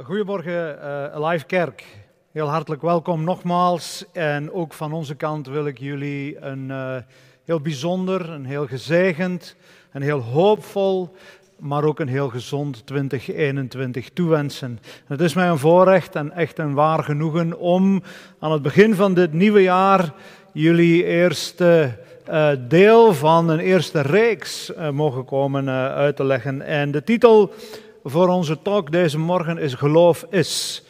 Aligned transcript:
Goedemorgen, 0.00 0.78
uh, 1.14 1.28
Live 1.28 1.44
Kerk. 1.46 1.84
Heel 2.30 2.48
hartelijk 2.48 2.82
welkom 2.82 3.24
nogmaals. 3.24 4.04
En 4.12 4.52
ook 4.52 4.72
van 4.72 4.92
onze 4.92 5.14
kant 5.14 5.46
wil 5.46 5.66
ik 5.66 5.78
jullie 5.78 6.40
een 6.40 6.68
uh, 6.68 6.96
heel 7.44 7.60
bijzonder, 7.60 8.30
een 8.30 8.44
heel 8.44 8.66
gezegend, 8.66 9.56
een 9.92 10.02
heel 10.02 10.20
hoopvol, 10.20 11.16
maar 11.58 11.84
ook 11.84 12.00
een 12.00 12.08
heel 12.08 12.28
gezond 12.28 12.86
2021 12.86 14.10
toewensen. 14.10 14.78
Het 15.06 15.20
is 15.20 15.34
mij 15.34 15.48
een 15.48 15.58
voorrecht 15.58 16.14
en 16.14 16.32
echt 16.32 16.58
een 16.58 16.74
waar 16.74 17.04
genoegen 17.04 17.58
om 17.58 18.02
aan 18.38 18.52
het 18.52 18.62
begin 18.62 18.94
van 18.94 19.14
dit 19.14 19.32
nieuwe 19.32 19.62
jaar 19.62 20.12
jullie 20.52 21.04
eerste 21.04 21.98
uh, 22.30 22.50
deel 22.68 23.14
van 23.14 23.48
een 23.48 23.60
eerste 23.60 24.00
reeks 24.00 24.72
mogen 24.92 25.24
komen 25.24 25.68
uit 25.94 26.16
te 26.16 26.24
leggen. 26.24 26.62
En 26.62 26.90
de 26.90 27.04
titel 27.04 27.52
voor 28.04 28.28
onze 28.28 28.62
talk 28.62 28.92
deze 28.92 29.18
morgen 29.18 29.58
is 29.58 29.74
Geloof 29.74 30.26
is. 30.30 30.82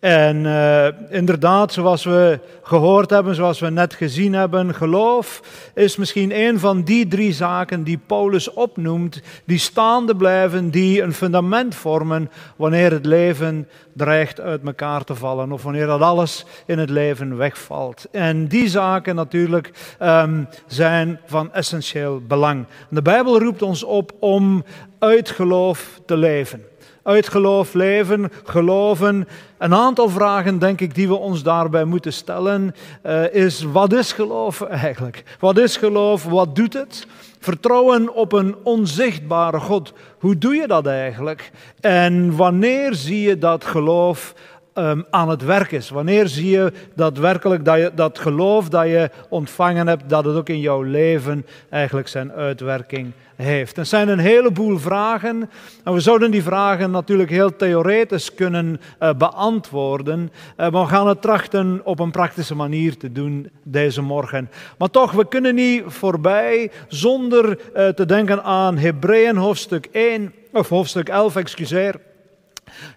En 0.00 0.44
uh, 0.44 0.86
inderdaad, 1.10 1.72
zoals 1.72 2.04
we 2.04 2.38
gehoord 2.62 3.10
hebben, 3.10 3.34
zoals 3.34 3.60
we 3.60 3.70
net 3.70 3.94
gezien 3.94 4.32
hebben, 4.32 4.74
geloof 4.74 5.42
is 5.74 5.96
misschien 5.96 6.40
een 6.40 6.58
van 6.58 6.82
die 6.82 7.08
drie 7.08 7.32
zaken 7.32 7.82
die 7.82 8.00
Paulus 8.06 8.52
opnoemt, 8.52 9.22
die 9.44 9.58
staande 9.58 10.16
blijven, 10.16 10.70
die 10.70 11.02
een 11.02 11.12
fundament 11.12 11.74
vormen 11.74 12.30
wanneer 12.56 12.90
het 12.90 13.06
leven 13.06 13.68
dreigt 13.92 14.40
uit 14.40 14.64
elkaar 14.64 15.04
te 15.04 15.14
vallen 15.14 15.52
of 15.52 15.62
wanneer 15.62 15.86
dat 15.86 16.00
alles 16.00 16.44
in 16.66 16.78
het 16.78 16.90
leven 16.90 17.36
wegvalt. 17.36 18.06
En 18.12 18.46
die 18.46 18.68
zaken 18.68 19.14
natuurlijk 19.14 19.96
um, 20.02 20.48
zijn 20.66 21.20
van 21.26 21.52
essentieel 21.52 22.20
belang. 22.26 22.66
De 22.88 23.02
Bijbel 23.02 23.38
roept 23.38 23.62
ons 23.62 23.84
op 23.84 24.12
om 24.18 24.64
uit 24.98 25.30
geloof 25.30 26.00
te 26.06 26.16
leven 26.16 26.69
uit 27.02 27.28
geloof 27.28 27.74
leven, 27.74 28.32
geloven. 28.44 29.28
Een 29.58 29.74
aantal 29.74 30.08
vragen, 30.08 30.58
denk 30.58 30.80
ik, 30.80 30.94
die 30.94 31.08
we 31.08 31.16
ons 31.16 31.42
daarbij 31.42 31.84
moeten 31.84 32.12
stellen, 32.12 32.74
uh, 33.06 33.34
is 33.34 33.62
wat 33.62 33.92
is 33.92 34.12
geloof 34.12 34.60
eigenlijk? 34.62 35.22
Wat 35.38 35.58
is 35.58 35.76
geloof? 35.76 36.24
Wat 36.24 36.56
doet 36.56 36.72
het? 36.72 37.06
Vertrouwen 37.38 38.14
op 38.14 38.32
een 38.32 38.56
onzichtbare 38.62 39.60
God. 39.60 39.92
Hoe 40.18 40.38
doe 40.38 40.54
je 40.54 40.66
dat 40.66 40.86
eigenlijk? 40.86 41.50
En 41.80 42.36
wanneer 42.36 42.94
zie 42.94 43.20
je 43.20 43.38
dat 43.38 43.64
geloof 43.64 44.34
um, 44.74 45.04
aan 45.10 45.28
het 45.28 45.44
werk 45.44 45.72
is. 45.72 45.88
Wanneer 45.88 46.28
zie 46.28 46.50
je 46.50 46.72
daadwerkelijk 46.94 47.64
dat, 47.64 47.78
je, 47.78 47.90
dat 47.94 48.18
geloof 48.18 48.68
dat 48.68 48.86
je 48.86 49.10
ontvangen 49.28 49.86
hebt, 49.86 50.08
dat 50.08 50.24
het 50.24 50.36
ook 50.36 50.48
in 50.48 50.60
jouw 50.60 50.82
leven 50.82 51.46
eigenlijk 51.70 52.08
zijn 52.08 52.32
uitwerking 52.32 53.12
heeft. 53.36 53.76
Het 53.76 53.88
zijn 53.88 54.08
een 54.08 54.18
heleboel 54.18 54.78
vragen 54.78 55.50
en 55.84 55.92
we 55.92 56.00
zouden 56.00 56.30
die 56.30 56.42
vragen 56.42 56.90
natuurlijk 56.90 57.30
heel 57.30 57.56
theoretisch 57.56 58.34
kunnen 58.34 58.80
uh, 59.02 59.10
beantwoorden, 59.12 60.20
uh, 60.20 60.70
maar 60.70 60.82
we 60.82 60.88
gaan 60.88 61.08
het 61.08 61.22
trachten 61.22 61.80
op 61.84 61.98
een 61.98 62.10
praktische 62.10 62.54
manier 62.54 62.96
te 62.96 63.12
doen 63.12 63.50
deze 63.62 64.02
morgen. 64.02 64.50
Maar 64.78 64.90
toch, 64.90 65.12
we 65.12 65.28
kunnen 65.28 65.54
niet 65.54 65.82
voorbij 65.86 66.70
zonder 66.88 67.48
uh, 67.48 67.88
te 67.88 68.06
denken 68.06 68.42
aan 68.42 68.78
Hebreeën 68.78 69.36
hoofdstuk 69.36 69.88
1, 69.92 70.34
of 70.52 70.68
hoofdstuk 70.68 71.08
11, 71.08 71.36
excuseer. 71.36 72.00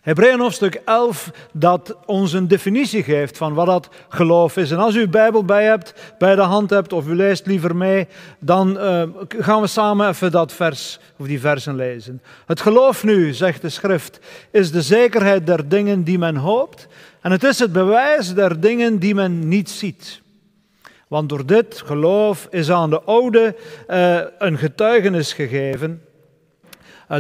Hebreeën 0.01 0.39
hoofdstuk 0.39 0.81
11 0.85 1.31
dat 1.53 1.97
ons 2.05 2.33
een 2.33 2.47
definitie 2.47 3.03
geeft 3.03 3.37
van 3.37 3.53
wat 3.53 3.65
dat 3.65 3.89
geloof 4.09 4.57
is. 4.57 4.71
En 4.71 4.77
als 4.77 4.95
u 4.95 4.99
uw 4.99 5.09
Bijbel 5.09 5.45
bij 5.45 5.63
hebt, 5.63 5.93
bij 6.17 6.35
de 6.35 6.41
hand 6.41 6.69
hebt 6.69 6.93
of 6.93 7.07
u 7.07 7.15
leest 7.15 7.45
liever 7.45 7.75
mee, 7.75 8.07
dan 8.39 8.77
uh, 8.77 9.03
gaan 9.27 9.61
we 9.61 9.67
samen 9.67 10.09
even 10.09 10.31
dat 10.31 10.53
vers 10.53 10.99
of 11.17 11.27
die 11.27 11.39
versen 11.39 11.75
lezen. 11.75 12.21
Het 12.45 12.61
geloof 12.61 13.03
nu, 13.03 13.33
zegt 13.33 13.61
de 13.61 13.69
schrift, 13.69 14.19
is 14.51 14.71
de 14.71 14.81
zekerheid 14.81 15.45
der 15.45 15.69
dingen 15.69 16.03
die 16.03 16.17
men 16.17 16.35
hoopt 16.35 16.87
en 17.21 17.31
het 17.31 17.43
is 17.43 17.59
het 17.59 17.71
bewijs 17.71 18.33
der 18.33 18.59
dingen 18.59 18.99
die 18.99 19.15
men 19.15 19.47
niet 19.47 19.69
ziet. 19.69 20.21
Want 21.07 21.29
door 21.29 21.45
dit 21.45 21.81
geloof 21.85 22.47
is 22.49 22.71
aan 22.71 22.89
de 22.89 23.01
oude 23.01 23.55
uh, 23.89 24.19
een 24.37 24.57
getuigenis 24.57 25.33
gegeven 25.33 26.01
eh, 26.03 26.12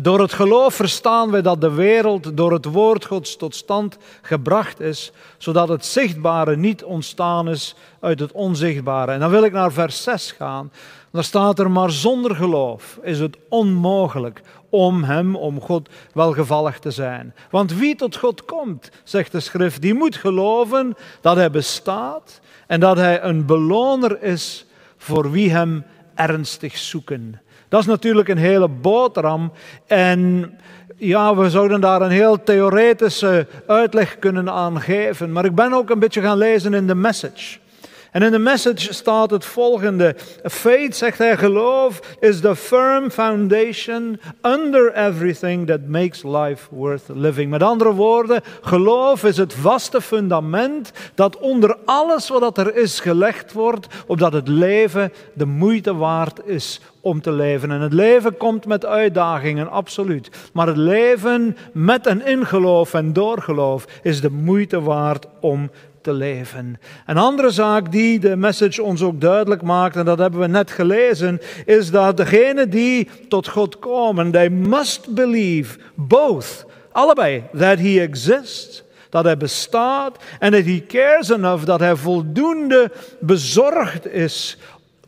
door 0.01 0.19
het 0.19 0.33
geloof 0.33 0.73
verstaan 0.73 1.31
we 1.31 1.41
dat 1.41 1.61
de 1.61 1.71
wereld 1.71 2.37
door 2.37 2.51
het 2.51 2.65
woord 2.65 3.05
Gods 3.05 3.35
tot 3.35 3.55
stand 3.55 3.97
gebracht 4.21 4.79
is, 4.79 5.11
zodat 5.37 5.67
het 5.67 5.85
zichtbare 5.85 6.57
niet 6.57 6.83
ontstaan 6.83 7.49
is 7.49 7.75
uit 7.99 8.19
het 8.19 8.31
onzichtbare. 8.31 9.11
En 9.11 9.19
dan 9.19 9.29
wil 9.29 9.43
ik 9.43 9.51
naar 9.51 9.71
vers 9.71 10.03
6 10.03 10.31
gaan. 10.31 10.71
Daar 11.11 11.23
staat 11.23 11.59
er, 11.59 11.71
maar 11.71 11.91
zonder 11.91 12.35
geloof 12.35 12.99
is 13.01 13.19
het 13.19 13.37
onmogelijk 13.49 14.41
om 14.69 15.03
hem, 15.03 15.35
om 15.35 15.61
God, 15.61 15.89
welgevallig 16.13 16.79
te 16.79 16.91
zijn. 16.91 17.33
Want 17.49 17.73
wie 17.73 17.95
tot 17.95 18.17
God 18.17 18.45
komt, 18.45 18.89
zegt 19.03 19.31
de 19.31 19.39
schrift, 19.39 19.81
die 19.81 19.93
moet 19.93 20.15
geloven 20.15 20.95
dat 21.21 21.35
hij 21.35 21.51
bestaat 21.51 22.39
en 22.67 22.79
dat 22.79 22.97
hij 22.97 23.23
een 23.23 23.45
beloner 23.45 24.21
is 24.23 24.65
voor 24.97 25.31
wie 25.31 25.51
hem 25.51 25.85
ernstig 26.15 26.77
zoeken. 26.77 27.41
Dat 27.73 27.81
is 27.81 27.87
natuurlijk 27.87 28.27
een 28.27 28.37
hele 28.37 28.67
boterham. 28.67 29.51
En 29.87 30.53
ja, 30.97 31.35
we 31.35 31.49
zouden 31.49 31.81
daar 31.81 32.01
een 32.01 32.11
heel 32.11 32.43
theoretische 32.43 33.47
uitleg 33.67 34.19
kunnen 34.19 34.49
aan 34.49 34.81
geven. 34.81 35.31
Maar 35.31 35.45
ik 35.45 35.55
ben 35.55 35.73
ook 35.73 35.89
een 35.89 35.99
beetje 35.99 36.21
gaan 36.21 36.37
lezen 36.37 36.73
in 36.73 36.87
de 36.87 36.95
message. 36.95 37.57
En 38.13 38.21
in 38.21 38.31
de 38.31 38.39
message 38.39 38.93
staat 38.93 39.31
het 39.31 39.45
volgende. 39.45 40.15
Faith, 40.43 40.95
zegt 40.95 41.17
hij, 41.17 41.37
geloof 41.37 41.99
is 42.19 42.39
the 42.39 42.55
firm 42.55 43.09
foundation 43.09 44.19
under 44.41 44.95
everything 44.95 45.67
that 45.67 45.87
makes 45.87 46.23
life 46.23 46.67
worth 46.69 47.03
living. 47.07 47.49
Met 47.49 47.63
andere 47.63 47.93
woorden, 47.93 48.41
geloof 48.61 49.23
is 49.23 49.37
het 49.37 49.53
vaste 49.53 50.01
fundament 50.01 50.91
dat 51.15 51.37
onder 51.37 51.77
alles 51.85 52.29
wat 52.29 52.57
er 52.57 52.75
is 52.75 52.99
gelegd 52.99 53.53
wordt, 53.53 53.87
opdat 54.07 54.33
het 54.33 54.47
leven 54.47 55.13
de 55.33 55.45
moeite 55.45 55.95
waard 55.95 56.39
is 56.45 56.81
om 57.01 57.21
te 57.21 57.31
leven. 57.31 57.71
En 57.71 57.81
het 57.81 57.93
leven 57.93 58.37
komt 58.37 58.65
met 58.65 58.85
uitdagingen, 58.85 59.71
absoluut. 59.71 60.29
Maar 60.53 60.67
het 60.67 60.77
leven 60.77 61.57
met 61.71 62.07
en 62.07 62.25
in 62.25 62.45
geloof 62.45 62.93
en 62.93 63.13
door 63.13 63.41
geloof 63.41 63.85
is 64.01 64.21
de 64.21 64.31
moeite 64.31 64.81
waard 64.81 65.25
om 65.39 65.69
te 66.03 66.13
leven. 66.13 66.79
Een 67.05 67.17
andere 67.17 67.49
zaak 67.49 67.91
die 67.91 68.19
de 68.19 68.35
message 68.35 68.83
ons 68.83 69.01
ook 69.01 69.21
duidelijk 69.21 69.61
maakt, 69.61 69.95
en 69.95 70.05
dat 70.05 70.17
hebben 70.17 70.39
we 70.39 70.47
net 70.47 70.71
gelezen, 70.71 71.41
is 71.65 71.91
dat 71.91 72.17
degenen 72.17 72.69
die 72.69 73.09
tot 73.27 73.47
God 73.47 73.79
komen, 73.79 74.31
they 74.31 74.49
must 74.49 75.13
believe 75.13 75.77
both, 75.95 76.65
allebei, 76.91 77.43
that 77.57 77.79
he 77.79 77.99
exists, 78.01 78.83
dat 79.09 79.23
hij 79.23 79.37
bestaat 79.37 80.17
en 80.39 80.51
dat 80.51 80.63
he 80.63 80.83
cares 80.87 81.29
enough, 81.29 81.65
dat 81.65 81.79
hij 81.79 81.95
voldoende 81.95 82.91
bezorgd 83.19 84.07
is 84.07 84.57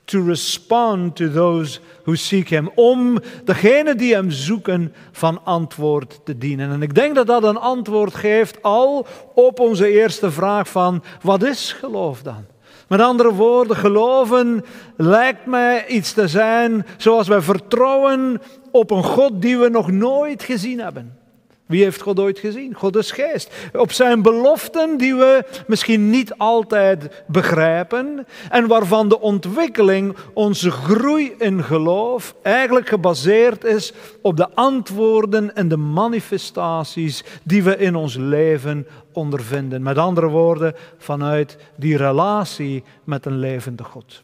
to 0.05 0.25
respond 0.25 1.15
to 1.15 1.31
those 1.31 1.79
who 2.03 2.15
seek 2.15 2.49
him. 2.49 2.71
Om 2.75 3.19
degene 3.43 3.95
die 3.95 4.13
hem 4.13 4.31
zoeken 4.31 4.93
van 5.11 5.41
antwoord 5.43 6.19
te 6.23 6.37
dienen. 6.37 6.71
En 6.71 6.81
ik 6.81 6.95
denk 6.95 7.15
dat 7.15 7.27
dat 7.27 7.43
een 7.43 7.57
antwoord 7.57 8.15
geeft 8.15 8.61
al 8.61 9.07
op 9.33 9.59
onze 9.59 9.87
eerste 9.87 10.31
vraag 10.31 10.69
van 10.69 11.03
wat 11.21 11.43
is 11.43 11.73
geloof 11.73 12.21
dan? 12.21 12.45
Met 12.87 13.01
andere 13.01 13.33
woorden, 13.33 13.75
geloven 13.75 14.65
lijkt 14.97 15.45
mij 15.45 15.87
iets 15.87 16.13
te 16.13 16.27
zijn 16.27 16.85
zoals 16.97 17.27
wij 17.27 17.41
vertrouwen 17.41 18.41
op 18.71 18.91
een 18.91 19.03
God 19.03 19.41
die 19.41 19.57
we 19.57 19.69
nog 19.69 19.91
nooit 19.91 20.43
gezien 20.43 20.79
hebben. 20.79 21.24
Wie 21.65 21.83
heeft 21.83 22.01
God 22.01 22.19
ooit 22.19 22.39
gezien? 22.39 22.73
God 22.73 22.95
is 22.95 23.11
geest. 23.11 23.51
Op 23.73 23.91
zijn 23.91 24.21
beloften 24.21 24.97
die 24.97 25.15
we 25.15 25.45
misschien 25.67 26.09
niet 26.09 26.37
altijd 26.37 27.23
begrijpen 27.27 28.27
en 28.49 28.67
waarvan 28.67 29.09
de 29.09 29.19
ontwikkeling, 29.19 30.15
onze 30.33 30.71
groei 30.71 31.35
in 31.37 31.63
geloof 31.63 32.35
eigenlijk 32.41 32.87
gebaseerd 32.87 33.63
is 33.63 33.93
op 34.21 34.37
de 34.37 34.49
antwoorden 34.49 35.55
en 35.55 35.67
de 35.67 35.77
manifestaties 35.77 37.23
die 37.43 37.63
we 37.63 37.77
in 37.77 37.95
ons 37.95 38.15
leven 38.15 38.87
ondervinden. 39.13 39.83
Met 39.83 39.97
andere 39.97 40.27
woorden, 40.27 40.75
vanuit 40.97 41.57
die 41.75 41.97
relatie 41.97 42.83
met 43.03 43.25
een 43.25 43.39
levende 43.39 43.83
God. 43.83 44.23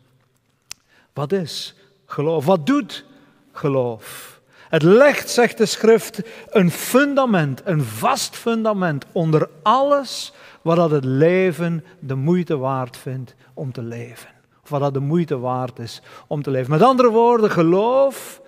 Wat 1.14 1.32
is 1.32 1.76
geloof? 2.06 2.46
Wat 2.46 2.66
doet 2.66 3.06
geloof? 3.52 4.41
Het 4.72 4.84
legt, 4.84 5.30
zegt 5.30 5.58
de 5.58 5.66
schrift, 5.66 6.22
een 6.50 6.72
fundament, 6.72 7.62
een 7.66 7.84
vast 7.84 8.36
fundament 8.36 9.06
onder 9.12 9.50
alles 9.62 10.34
wat 10.62 10.92
het 10.92 11.06
leven 11.06 11.84
de 12.00 12.16
moeite 12.16 12.58
waard 12.58 12.98
vindt 12.98 13.36
om 13.54 13.72
te 13.72 13.82
leven. 13.82 14.30
Of 14.64 14.70
wat 14.70 14.94
de 14.94 15.00
moeite 15.00 15.40
waard 15.40 15.80
is 15.80 16.02
om 16.28 16.42
te 16.42 16.52
leven. 16.52 16.72
Met 16.72 16.82
andere 16.82 17.10
woorden, 17.10 17.52
geloof, 17.52 18.42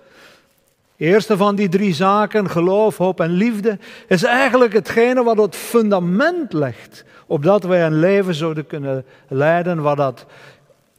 eerste 0.96 1.36
van 1.36 1.54
die 1.54 1.68
drie 1.68 1.94
zaken, 1.94 2.50
geloof, 2.50 2.96
hoop 2.96 3.20
en 3.20 3.30
liefde, 3.30 3.78
is 4.08 4.22
eigenlijk 4.22 4.72
hetgene 4.72 5.22
wat 5.22 5.38
het 5.38 5.56
fundament 5.56 6.52
legt, 6.52 7.04
opdat 7.26 7.64
wij 7.64 7.86
een 7.86 7.98
leven 7.98 8.34
zouden 8.34 8.66
kunnen 8.66 9.04
leiden 9.28 9.82
waar 9.82 9.96
dat 9.96 10.26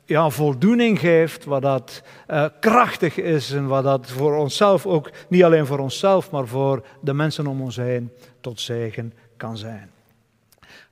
ja, 0.06 0.30
voldoening 0.30 1.00
geeft, 1.00 1.46
wat 1.46 1.62
dat 1.62 2.04
uh, 2.32 2.46
krachtig 2.60 3.18
is 3.18 3.52
en 3.52 3.68
wat 3.68 3.84
dat 3.84 4.12
voor 4.12 4.38
onszelf 4.38 4.86
ook, 4.86 5.12
niet 5.28 5.44
alleen 5.44 5.66
voor 5.66 5.80
onszelf, 5.80 6.32
maar 6.32 6.48
voor 6.48 6.86
de 7.00 7.14
mensen 7.14 7.48
om 7.48 7.62
ons 7.62 7.76
heen 7.76 8.12
tot 8.42 8.60
zegen 8.60 9.14
kan 9.38 9.58
zijn. 9.58 9.90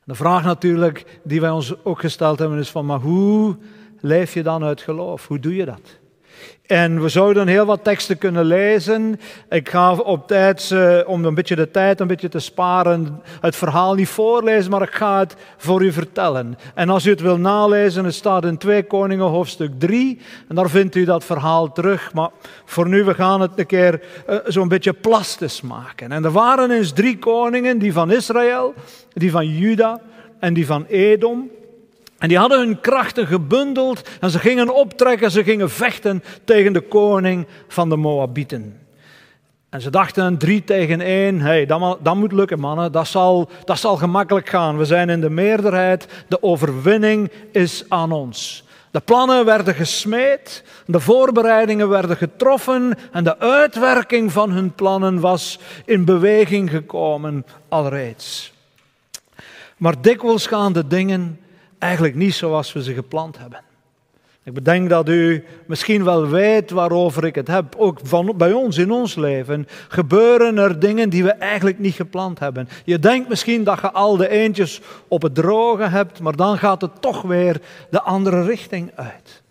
De 0.04 0.15
vraag 0.15 0.44
natuurlijk 0.44 1.19
die 1.24 1.42
wij 1.42 1.50
ons 1.50 1.83
ook 1.83 2.00
gesteld 2.00 2.39
hebben 2.39 2.60
is 2.60 2.69
van, 2.69 2.86
maar 2.86 3.00
hoe 3.00 3.57
leef 4.00 4.33
je 4.33 4.44
dan 4.44 4.63
uit 4.63 4.81
geloof? 4.81 5.27
Hoe 5.27 5.39
doe 5.39 5.56
je 5.56 5.66
dat? 5.66 6.00
En 6.66 7.01
we 7.01 7.10
zouden 7.10 7.48
heel 7.48 7.66
wat 7.66 7.84
teksten 7.84 8.18
kunnen 8.18 8.45
lezen. 8.45 9.19
Ik 9.50 9.69
ga 9.69 9.94
op 9.94 10.28
tijd, 10.28 10.69
uh, 10.74 11.00
om 11.06 11.25
een 11.25 11.36
beetje 11.36 11.56
de 11.56 11.72
tijd 11.72 12.00
een 12.00 12.07
beetje 12.07 12.30
te 12.30 12.40
sparen, 12.40 13.22
het 13.42 13.56
verhaal 13.56 13.94
niet 13.94 14.07
voorlezen, 14.07 14.72
maar 14.72 14.81
ik 14.81 14.94
ga 14.94 15.19
het 15.19 15.36
voor 15.57 15.84
u 15.84 15.92
vertellen. 15.92 16.57
En 16.74 16.90
als 16.90 17.06
u 17.06 17.10
het 17.10 17.22
wil 17.22 17.38
nalezen, 17.38 18.06
het 18.06 18.13
staat 18.13 18.45
in 18.45 18.57
2 18.57 18.84
Koningen 18.84 19.25
hoofdstuk 19.25 19.72
3. 19.78 20.19
En 20.50 20.56
daar 20.56 20.69
vindt 20.69 20.95
u 20.95 21.06
dat 21.06 21.24
verhaal 21.24 21.72
terug. 21.72 22.13
Maar 22.13 22.30
voor 22.66 22.88
nu, 22.88 23.04
we 23.04 23.13
gaan 23.13 23.42
het 23.42 23.51
een 23.56 23.66
keer 23.66 24.01
uh, 24.30 24.36
zo'n 24.45 24.68
beetje 24.68 24.94
plastisch 24.94 25.62
maken. 25.62 26.12
En 26.12 26.24
er 26.24 26.31
waren 26.31 26.72
eens 26.72 26.92
drie 26.92 27.18
koningen, 27.18 27.80
die 27.80 27.94
van 27.94 28.12
Israël, 28.12 28.74
die 29.13 29.31
van 29.31 29.48
Juda 29.48 30.01
en 30.40 30.54
die 30.54 30.66
van 30.66 30.86
Edom. 30.86 31.50
En 32.24 32.30
die 32.30 32.38
hadden 32.38 32.60
hun 32.60 32.80
krachten 32.80 33.28
gebundeld 33.28 34.10
en 34.20 34.30
ze 34.30 34.40
gingen 34.40 34.75
optrekken, 34.75 35.31
ze 35.31 35.44
gingen 35.44 35.70
vechten 35.70 36.24
tegen 36.44 36.74
de 36.74 36.81
koning 36.81 37.48
van 37.68 37.90
de 37.90 37.96
Moabieten. 37.96 38.80
En 39.70 39.81
ze 39.81 39.90
dachten 39.90 40.38
drie 40.38 40.64
tegen 40.64 41.02
één, 41.02 41.40
hey, 41.40 41.66
dat, 41.66 42.16
moet 42.16 42.31
lukken 42.31 42.60
mannen, 42.60 42.92
dat 42.92 43.08
zal, 43.08 43.50
dat 43.66 43.80
zal 43.80 43.96
gemakkelijk 43.96 44.50
gaan. 44.50 44.78
We 44.78 44.86
zijn 44.86 45.10
in 45.10 45.22
de 45.22 45.30
meerderheid, 45.30 46.08
de 46.28 46.44
overwinning 46.44 47.31
is 47.52 47.84
aan 47.88 48.12
ons. 48.12 48.64
De 48.92 49.00
plannen 49.00 49.46
werden 49.46 49.76
gesmeed, 49.76 50.64
de 50.86 51.00
voorbereidingen 51.00 51.90
werden 51.90 52.18
getroffen 52.18 52.98
en 53.12 53.24
de 53.24 53.40
uitwerking 53.40 54.31
van 54.31 54.52
hun 54.52 54.74
plannen 54.74 55.19
was 55.19 55.60
in 55.86 56.06
beweging 56.06 56.69
gekomen 56.69 57.46
alreeds. 57.69 58.54
Maar 59.78 60.02
dikwijls 60.02 60.48
gaan 60.48 60.74
de 60.74 60.88
dingen 60.88 61.38
eigenlijk 61.83 62.15
niet 62.15 62.33
zoals 62.33 62.74
we 62.74 62.83
ze 62.83 62.94
gepland 62.94 63.38
hebben. 63.38 63.62
Ik 64.44 64.53
bedenk 64.53 64.89
dat 64.89 65.09
u 65.09 65.44
misschien 65.65 66.03
wel 66.03 66.27
weet 66.27 66.71
waarover 66.71 67.25
ik 67.25 67.35
het 67.35 67.47
heb. 67.47 67.75
Ook 67.77 68.00
van, 68.03 68.33
bij 68.38 68.51
ons 68.51 68.77
in 68.77 68.91
ons 68.91 69.15
leven 69.15 69.68
gebeuren 69.88 70.57
er 70.57 70.80
dingen 70.80 71.09
die 71.09 71.24
we 71.24 71.31
eigenlijk 71.31 71.80
niet 71.80 71.94
gepland 71.94 72.39
hebben. 72.39 72.69
Je 72.85 73.00
denkt 73.00 73.30
misschien 73.30 73.63
dat 73.63 73.81
je 73.81 73.91
al 73.91 74.18
de 74.18 74.30
eentjes 74.30 74.81
op 75.07 75.21
het 75.21 75.35
droge 75.35 75.83
hebt, 75.83 76.19
maar 76.19 76.35
dan 76.35 76.57
gaat 76.57 76.81
het 76.81 77.01
toch 77.01 77.21
weer 77.21 77.62
de 77.89 78.01
andere 78.01 78.44
richting 78.44 78.91
uit. 78.95 79.41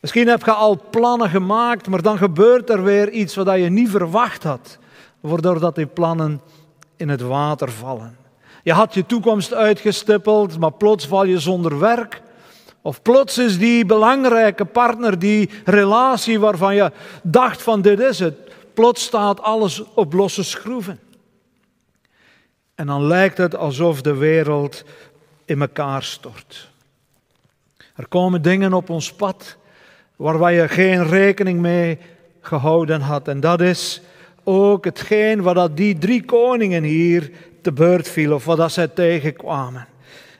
Misschien 0.00 0.28
heb 0.28 0.44
je 0.44 0.52
al 0.52 0.80
plannen 0.90 1.30
gemaakt, 1.30 1.88
maar 1.88 2.02
dan 2.02 2.18
gebeurt 2.18 2.70
er 2.70 2.82
weer 2.82 3.10
iets 3.10 3.34
wat 3.34 3.56
je 3.56 3.70
niet 3.70 3.90
verwacht 3.90 4.42
had, 4.42 4.78
waardoor 5.20 5.60
dat 5.60 5.74
die 5.74 5.86
plannen 5.86 6.40
in 6.96 7.08
het 7.08 7.20
water 7.20 7.70
vallen. 7.70 8.25
Je 8.66 8.72
had 8.72 8.94
je 8.94 9.06
toekomst 9.06 9.54
uitgestippeld, 9.54 10.58
maar 10.58 10.72
plots 10.72 11.06
val 11.06 11.24
je 11.24 11.38
zonder 11.38 11.78
werk. 11.78 12.22
Of 12.82 13.02
plots 13.02 13.38
is 13.38 13.58
die 13.58 13.84
belangrijke 13.84 14.64
partner, 14.64 15.18
die 15.18 15.50
relatie 15.64 16.40
waarvan 16.40 16.74
je 16.74 16.92
dacht 17.22 17.62
van 17.62 17.82
dit 17.82 18.00
is 18.00 18.18
het, 18.18 18.34
plots 18.74 19.02
staat 19.02 19.42
alles 19.42 19.82
op 19.94 20.12
losse 20.12 20.44
schroeven. 20.44 21.00
En 22.74 22.86
dan 22.86 23.06
lijkt 23.06 23.38
het 23.38 23.56
alsof 23.56 24.00
de 24.00 24.14
wereld 24.14 24.84
in 25.44 25.60
elkaar 25.60 26.02
stort. 26.02 26.68
Er 27.94 28.08
komen 28.08 28.42
dingen 28.42 28.72
op 28.72 28.90
ons 28.90 29.12
pad 29.12 29.56
waar 30.16 30.52
je 30.52 30.68
geen 30.68 31.08
rekening 31.08 31.60
mee 31.60 31.98
gehouden 32.40 33.00
had. 33.00 33.28
En 33.28 33.40
dat 33.40 33.60
is 33.60 34.00
ook 34.44 34.84
hetgeen 34.84 35.42
wat 35.42 35.76
die 35.76 35.98
drie 35.98 36.24
koningen 36.24 36.82
hier 36.82 37.30
te 37.66 37.72
beurt 37.72 38.08
viel 38.08 38.32
of 38.34 38.44
wat 38.44 38.72
zij 38.72 38.88
tegenkwamen. 38.88 39.86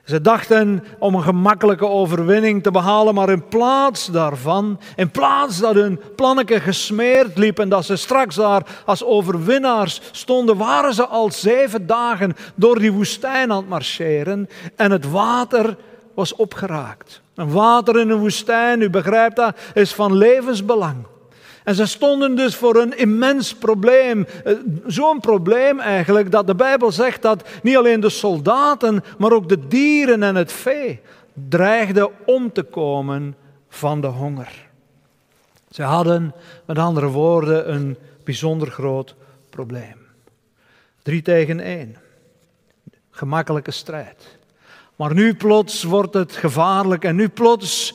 Ze 0.05 0.21
dachten 0.21 0.83
om 0.99 1.15
een 1.15 1.23
gemakkelijke 1.23 1.87
overwinning 1.87 2.63
te 2.63 2.71
behalen, 2.71 3.13
maar 3.13 3.29
in 3.29 3.47
plaats 3.47 4.05
daarvan, 4.05 4.79
in 4.95 5.11
plaats 5.11 5.59
dat 5.59 5.73
hun 5.73 5.99
plannetje 6.15 6.59
gesmeerd 6.59 7.37
liep 7.37 7.59
en 7.59 7.69
dat 7.69 7.85
ze 7.85 7.95
straks 7.95 8.35
daar 8.35 8.63
als 8.85 9.03
overwinnaars 9.03 10.01
stonden, 10.11 10.57
waren 10.57 10.93
ze 10.93 11.07
al 11.07 11.31
zeven 11.31 11.87
dagen 11.87 12.35
door 12.55 12.79
die 12.79 12.91
woestijn 12.91 13.51
aan 13.51 13.57
het 13.57 13.69
marcheren 13.69 14.49
en 14.75 14.91
het 14.91 15.09
water 15.09 15.75
was 16.15 16.35
opgeraakt. 16.35 17.21
Een 17.35 17.51
water 17.51 17.99
in 17.99 18.09
een 18.09 18.19
woestijn, 18.19 18.81
u 18.81 18.89
begrijpt 18.89 19.35
dat, 19.35 19.57
is 19.73 19.93
van 19.93 20.15
levensbelang. 20.15 21.05
En 21.67 21.75
ze 21.75 21.85
stonden 21.85 22.35
dus 22.35 22.55
voor 22.55 22.75
een 22.75 22.97
immens 22.97 23.55
probleem. 23.55 24.25
Eh, 24.43 24.53
zo'n 24.85 25.19
probleem 25.19 25.79
eigenlijk 25.79 26.31
dat 26.31 26.47
de 26.47 26.55
Bijbel 26.55 26.91
zegt 26.91 27.21
dat 27.21 27.47
niet 27.63 27.77
alleen 27.77 27.99
de 27.99 28.09
soldaten, 28.09 29.03
maar 29.17 29.31
ook 29.31 29.49
de 29.49 29.67
dieren 29.67 30.23
en 30.23 30.35
het 30.35 30.51
vee 30.51 30.99
dreigden 31.33 32.09
om 32.25 32.51
te 32.51 32.63
komen 32.63 33.35
van 33.69 34.01
de 34.01 34.07
honger. 34.07 34.67
Ze 35.69 35.83
hadden, 35.83 36.33
met 36.65 36.77
andere 36.77 37.07
woorden, 37.07 37.73
een 37.73 37.97
bijzonder 38.23 38.71
groot 38.71 39.15
probleem. 39.49 39.97
Drie 41.03 41.21
tegen 41.21 41.59
één. 41.59 41.95
Gemakkelijke 43.11 43.71
strijd. 43.71 44.37
Maar 44.95 45.13
nu 45.13 45.35
plots 45.35 45.83
wordt 45.83 46.13
het 46.13 46.31
gevaarlijk 46.31 47.03
en 47.03 47.15
nu 47.15 47.29
plots 47.29 47.93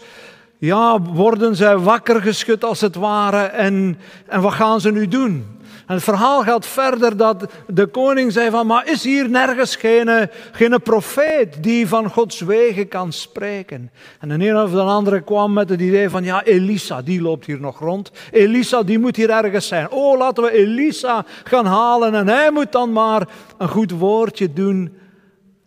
ja, 0.66 1.00
worden 1.00 1.56
zij 1.56 1.78
wakker 1.78 2.20
geschud 2.20 2.64
als 2.64 2.80
het 2.80 2.94
ware 2.94 3.42
en, 3.42 3.98
en 4.26 4.40
wat 4.40 4.52
gaan 4.52 4.80
ze 4.80 4.92
nu 4.92 5.08
doen? 5.08 5.60
En 5.86 5.94
het 5.94 6.02
verhaal 6.02 6.42
gaat 6.42 6.66
verder 6.66 7.16
dat 7.16 7.52
de 7.66 7.86
koning 7.86 8.32
zei 8.32 8.50
van, 8.50 8.66
maar 8.66 8.86
is 8.88 9.04
hier 9.04 9.30
nergens 9.30 9.76
geen, 9.76 10.28
geen 10.52 10.82
profeet 10.82 11.62
die 11.62 11.88
van 11.88 12.10
Gods 12.10 12.40
wegen 12.40 12.88
kan 12.88 13.12
spreken? 13.12 13.90
En 14.20 14.28
de 14.28 14.48
een 14.48 14.56
of 14.56 14.70
de 14.70 14.80
andere 14.80 15.20
kwam 15.20 15.52
met 15.52 15.68
het 15.68 15.80
idee 15.80 16.10
van, 16.10 16.24
ja, 16.24 16.44
Elisa, 16.44 17.02
die 17.02 17.22
loopt 17.22 17.46
hier 17.46 17.60
nog 17.60 17.78
rond. 17.78 18.10
Elisa, 18.30 18.82
die 18.82 18.98
moet 18.98 19.16
hier 19.16 19.30
ergens 19.30 19.66
zijn. 19.66 19.90
Oh, 19.90 20.18
laten 20.18 20.42
we 20.42 20.52
Elisa 20.52 21.24
gaan 21.44 21.66
halen 21.66 22.14
en 22.14 22.28
hij 22.28 22.50
moet 22.50 22.72
dan 22.72 22.92
maar 22.92 23.28
een 23.58 23.68
goed 23.68 23.90
woordje 23.90 24.52
doen 24.52 24.96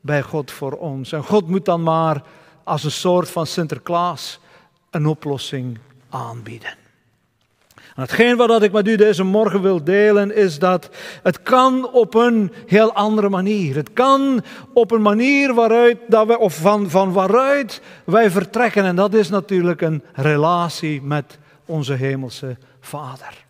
bij 0.02 0.22
God 0.22 0.52
voor 0.52 0.72
ons. 0.72 1.12
En 1.12 1.24
God 1.24 1.48
moet 1.48 1.66
dan 1.66 1.84
maar 1.84 2.22
als 2.64 2.84
een 2.84 2.92
soort 2.92 3.30
van 3.30 3.46
Sinterklaas 3.46 4.40
een 4.96 5.06
oplossing 5.06 5.78
aanbieden. 6.10 6.70
En 7.76 8.02
hetgeen 8.02 8.38
wat 8.38 8.64
ik 8.64 8.72
met 8.72 8.88
u 8.88 8.96
deze 8.96 9.24
morgen 9.24 9.62
wil 9.62 9.84
delen 9.84 10.36
is 10.36 10.60
dat 10.60 10.90
het 11.24 11.44
kan 11.44 11.92
op 11.92 12.14
een 12.14 12.52
heel 12.66 12.94
andere 12.94 13.30
manier. 13.30 13.76
Het 13.76 13.94
kan 13.94 14.44
op 14.74 14.92
een 14.92 15.02
manier 15.02 15.54
waaruit 15.54 15.98
dat 16.08 16.28
wij, 16.28 16.36
of 16.36 16.56
van, 16.56 16.90
van 16.90 17.14
waaruit 17.14 17.82
wij 18.06 18.32
vertrekken. 18.32 18.84
En 18.84 18.96
dat 18.96 19.14
is 19.14 19.30
natuurlijk 19.30 19.82
een 19.82 20.04
relatie 20.14 21.02
met 21.02 21.38
onze 21.66 21.94
hemelse 21.94 22.58
Vader. 22.80 23.45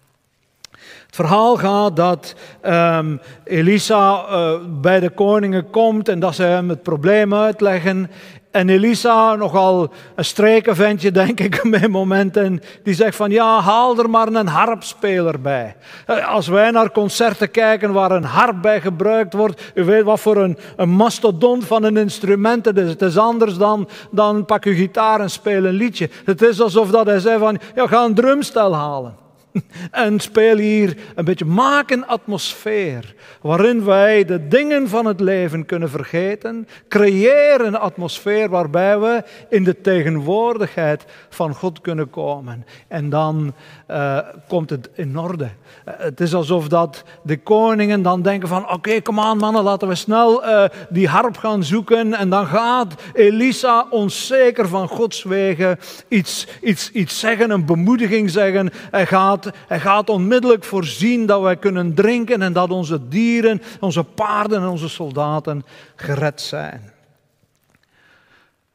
Verhaal 1.16 1.58
gaat 1.58 1.96
dat 1.96 2.36
um, 2.64 3.22
Elisa 3.44 4.26
uh, 4.30 4.52
bij 4.82 5.00
de 5.00 5.10
koningen 5.10 5.70
komt 5.70 6.10
en 6.10 6.20
dat 6.20 6.36
ze 6.36 6.44
hem 6.44 6.70
het 6.70 6.84
probleem 6.84 7.34
uitleggen. 7.34 8.12
En 8.52 8.70
Elisa, 8.70 9.36
nogal 9.36 9.92
een 10.16 10.26
strekenventje 10.26 11.12
denk 11.12 11.40
ik 11.40 11.62
bij 11.80 11.88
momenten, 11.88 12.62
die 12.84 12.94
zegt 12.94 13.16
van 13.16 13.32
ja, 13.32 13.60
haal 13.60 13.98
er 13.98 14.10
maar 14.10 14.28
een 14.28 14.48
harpspeler 14.48 15.42
bij. 15.42 15.76
Eh, 16.06 16.28
als 16.28 16.48
wij 16.48 16.72
naar 16.72 16.92
concerten 16.92 17.52
kijken 17.52 17.94
waar 17.94 18.12
een 18.12 18.24
harp 18.24 18.62
bij 18.62 18.82
gebruikt 18.82 19.34
wordt, 19.34 19.72
u 19.76 19.84
weet 19.84 20.04
wat 20.04 20.20
voor 20.20 20.38
een, 20.38 20.58
een 20.76 20.90
mastodont 20.90 21.66
van 21.66 21.84
een 21.84 21.98
instrument 21.98 22.66
het 22.66 22.78
is. 22.78 22.90
Het 22.90 23.02
is 23.02 23.18
anders 23.18 23.58
dan, 23.58 23.90
dan 24.12 24.46
pak 24.46 24.64
je 24.64 24.76
gitaar 24.76 25.20
en 25.20 25.30
speel 25.30 25.66
een 25.66 25.74
liedje. 25.74 26.10
Het 26.26 26.42
is 26.42 26.62
alsof 26.62 26.90
dat 26.90 27.06
hij 27.06 27.20
zei 27.20 27.40
van, 27.40 27.60
ja, 27.76 27.88
ga 27.88 28.04
een 28.04 28.16
drumstel 28.16 28.76
halen. 28.76 29.25
En 29.92 30.20
speel 30.20 30.58
hier 30.58 30.98
een 31.16 31.26
beetje, 31.26 31.46
maak 31.46 31.92
een 31.92 32.08
atmosfeer 32.08 33.16
waarin 33.42 33.86
wij 33.86 34.26
de 34.26 34.48
dingen 34.48 34.90
van 34.90 35.06
het 35.06 35.20
leven 35.20 35.66
kunnen 35.66 35.90
vergeten. 35.90 36.68
Creëer 36.88 37.62
een 37.62 37.78
atmosfeer 37.78 38.50
waarbij 38.50 39.00
we 39.00 39.24
in 39.50 39.64
de 39.64 39.82
tegenwoordigheid 39.82 41.06
van 41.30 41.54
God 41.54 41.82
kunnen 41.82 42.10
komen. 42.10 42.66
En 42.88 43.10
dan 43.10 43.54
uh, 43.92 44.20
komt 44.48 44.70
het 44.70 44.90
in 44.94 45.20
orde. 45.20 45.44
Uh, 45.44 45.94
het 45.98 46.20
is 46.20 46.34
alsof 46.34 46.68
dat 46.68 47.04
de 47.24 47.38
koningen 47.38 48.02
dan 48.02 48.22
denken 48.22 48.48
van, 48.48 48.72
oké, 48.72 49.02
kom 49.02 49.20
aan 49.20 49.38
mannen, 49.38 49.64
laten 49.64 49.88
we 49.88 49.96
snel 49.96 50.44
uh, 50.44 50.64
die 50.90 51.08
harp 51.08 51.38
gaan 51.38 51.64
zoeken. 51.64 52.14
En 52.14 52.30
dan 52.30 52.46
gaat 52.46 52.94
Elisa 53.14 53.88
ons 53.90 54.28
zeker 54.28 54.68
van 54.68 54.88
Gods 54.88 55.24
wegen 55.24 55.80
iets, 56.08 56.48
iets, 56.62 56.92
iets 56.92 57.20
zeggen, 57.20 57.50
een 57.50 57.66
bemoediging 57.66 58.30
zeggen. 58.30 58.70
Hij 58.92 59.06
gaat, 59.06 59.45
hij 59.68 59.80
gaat 59.80 60.10
onmiddellijk 60.10 60.64
voorzien 60.64 61.26
dat 61.26 61.42
wij 61.42 61.56
kunnen 61.56 61.94
drinken 61.94 62.42
en 62.42 62.54
dat 62.54 62.70
onze 62.70 63.08
dieren, 63.08 63.62
onze 63.80 64.04
paarden 64.04 64.62
en 64.62 64.68
onze 64.68 64.90
soldaten 64.90 65.66
gered 65.96 66.42
zijn. 66.42 66.94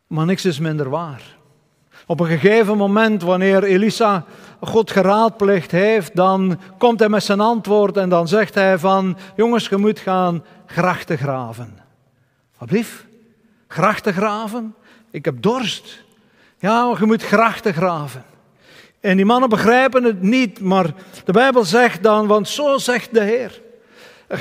Maar 0.06 0.26
niks 0.26 0.44
is 0.44 0.58
minder 0.58 0.90
waar. 0.90 1.22
Op 2.06 2.20
een 2.20 2.26
gegeven 2.26 2.76
moment, 2.76 3.22
wanneer 3.22 3.64
Elisa 3.64 4.24
God 4.60 4.90
geraadpleegd 4.90 5.70
heeft, 5.70 6.16
dan 6.16 6.58
komt 6.78 6.98
hij 6.98 7.08
met 7.08 7.22
zijn 7.22 7.40
antwoord 7.40 7.96
en 7.96 8.08
dan 8.08 8.28
zegt 8.28 8.54
hij 8.54 8.78
van, 8.78 9.16
jongens, 9.36 9.68
je 9.68 9.76
moet 9.76 9.98
gaan 9.98 10.44
grachten 10.66 11.18
graven. 11.18 11.78
Wat? 12.58 12.84
Grachten 13.68 14.12
graven? 14.12 14.74
Ik 15.10 15.24
heb 15.24 15.42
dorst. 15.42 16.02
Ja, 16.58 16.94
je 16.98 17.06
moet 17.06 17.22
grachten 17.22 17.74
graven. 17.74 18.24
En 19.00 19.16
die 19.16 19.25
mannen 19.25 19.49
begrijpen 19.49 20.04
het 20.04 20.23
niet, 20.23 20.61
maar 20.61 20.95
de 21.25 21.33
Bijbel 21.33 21.64
zegt 21.64 22.02
dan, 22.02 22.26
want 22.26 22.49
zo 22.49 22.78
zegt 22.78 23.14
de 23.14 23.21
Heer. 23.21 23.61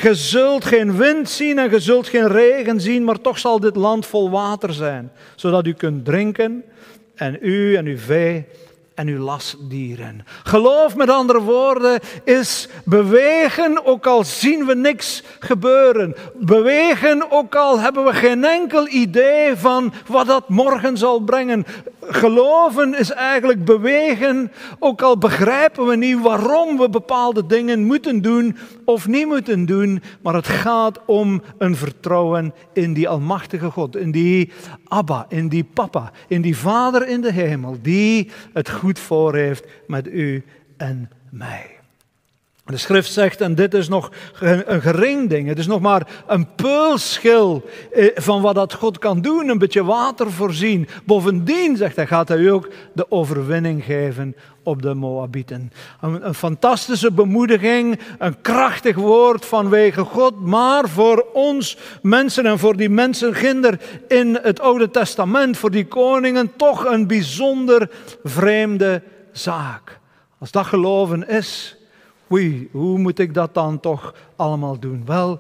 Je 0.02 0.16
zult 0.16 0.66
geen 0.66 0.98
wind 0.98 1.30
zien 1.30 1.60
en 1.60 1.70
je 1.70 1.80
zult 1.80 2.08
geen 2.08 2.28
regen 2.28 2.82
zien, 2.82 3.04
maar 3.04 3.22
toch 3.22 3.40
zal 3.40 3.60
dit 3.60 3.76
land 3.76 4.06
vol 4.06 4.30
water 4.30 4.74
zijn, 4.74 5.12
zodat 5.36 5.66
u 5.66 5.74
kunt 5.74 6.06
drinken 6.06 6.64
en 7.16 7.38
u 7.42 7.76
en 7.76 7.86
uw 7.86 7.98
vee 7.98 8.46
en 9.00 9.08
uw 9.08 9.24
lastdieren. 9.24 10.26
Geloof 10.44 10.96
met 10.96 11.10
andere 11.10 11.42
woorden 11.42 12.00
is 12.24 12.68
bewegen 12.86 13.86
ook 13.86 14.06
al 14.06 14.24
zien 14.24 14.66
we 14.66 14.76
niks 14.76 15.24
gebeuren. 15.40 16.16
Bewegen 16.34 17.32
ook 17.32 17.56
al 17.56 17.80
hebben 17.80 18.06
we 18.06 18.14
geen 18.14 18.44
enkel 18.44 18.88
idee 18.88 19.56
van 19.56 19.94
wat 20.08 20.28
dat 20.28 20.50
morgen 20.50 20.98
zal 20.98 21.20
brengen. 21.20 21.66
Geloven 22.02 22.98
is 22.98 23.12
eigenlijk 23.12 23.66
bewegen, 23.66 24.52
ook 24.80 25.02
al 25.02 25.18
begrijpen 25.18 25.86
we 25.86 25.96
niet 25.96 26.22
waarom 26.22 26.78
we 26.78 26.90
bepaalde 26.90 27.46
dingen 27.46 27.86
moeten 27.86 28.22
doen 28.22 28.58
of 28.86 29.08
niet 29.08 29.28
moeten 29.28 29.66
doen, 29.66 30.02
maar 30.22 30.34
het 30.34 30.48
gaat 30.48 31.00
om 31.06 31.42
een 31.58 31.76
vertrouwen 31.76 32.54
in 32.74 32.94
die 32.94 33.10
Almachtige 33.10 33.72
God, 33.72 33.96
in 33.96 34.12
die 34.12 34.52
Abba, 34.88 35.26
in 35.28 35.50
die 35.50 35.64
Papa, 35.64 36.12
in 36.28 36.42
die 36.42 36.58
Vader 36.58 37.08
in 37.08 37.22
de 37.22 37.32
hemel, 37.32 37.78
die 37.82 38.32
het 38.54 38.70
goed 38.90 39.00
voor 39.00 39.36
heeft 39.36 39.66
met 39.88 40.08
u 40.08 40.44
en 40.78 41.10
mij. 41.30 41.79
De 42.70 42.78
schrift 42.78 43.12
zegt, 43.12 43.42
en 43.42 43.56
dit 43.56 43.74
is 43.74 43.88
nog 43.88 44.12
een 44.40 44.82
gering 44.82 45.30
ding, 45.30 45.48
het 45.48 45.60
is 45.60 45.68
nog 45.68 45.80
maar 45.80 46.08
een 46.28 46.56
peulschil 46.56 47.70
eh, 47.92 48.08
van 48.16 48.42
wat 48.42 48.56
dat 48.56 48.74
God 48.74 49.00
kan 49.00 49.22
doen, 49.22 49.50
een 49.50 49.58
beetje 49.58 49.84
water 49.84 50.32
voorzien. 50.32 50.88
Bovendien, 51.06 51.78
zegt 51.78 51.96
hij, 51.96 52.08
gaat 52.08 52.28
hij 52.28 52.52
ook 52.52 52.70
de 52.94 53.12
overwinning 53.12 53.84
geven 53.84 54.36
op 54.64 54.82
de 54.82 54.94
Moabieten. 54.94 55.72
Een, 56.02 56.28
een 56.28 56.34
fantastische 56.34 57.12
bemoediging, 57.12 58.00
een 58.18 58.42
krachtig 58.42 58.96
woord 58.96 59.46
vanwege 59.46 60.04
God, 60.04 60.40
maar 60.40 60.90
voor 60.90 61.26
ons 61.34 61.78
mensen 62.02 62.46
en 62.46 62.60
voor 62.60 62.78
die 62.78 62.90
mensen, 62.90 63.34
kinder 63.34 63.80
in 64.08 64.40
het 64.42 64.60
Oude 64.60 64.90
Testament, 64.90 65.58
voor 65.58 65.72
die 65.72 65.88
koningen, 65.88 66.56
toch 66.56 66.86
een 66.86 67.08
bijzonder 67.08 67.90
vreemde 68.24 69.02
zaak. 69.32 70.00
Als 70.40 70.52
dat 70.52 70.66
geloven 70.66 71.28
is, 71.28 71.79
Hoe 72.72 72.98
moet 72.98 73.20
ik 73.20 73.34
dat 73.34 73.54
dan 73.54 73.80
toch 73.80 74.14
allemaal 74.36 74.80
doen? 74.80 75.04
Wel, 75.06 75.40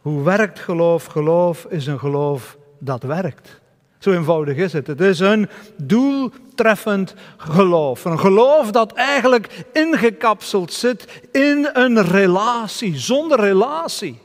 hoe 0.00 0.22
werkt 0.22 0.58
geloof? 0.58 1.04
Geloof 1.04 1.66
is 1.68 1.86
een 1.86 1.98
geloof 1.98 2.56
dat 2.78 3.02
werkt. 3.02 3.60
Zo 3.98 4.12
eenvoudig 4.12 4.56
is 4.56 4.72
het. 4.72 4.86
Het 4.86 5.00
is 5.00 5.18
een 5.18 5.48
doeltreffend 5.76 7.14
geloof. 7.36 8.04
Een 8.04 8.18
geloof 8.18 8.70
dat 8.70 8.92
eigenlijk 8.92 9.64
ingekapseld 9.72 10.72
zit 10.72 11.22
in 11.32 11.68
een 11.72 12.02
relatie. 12.02 12.98
Zonder 12.98 13.40
relatie 13.40 14.18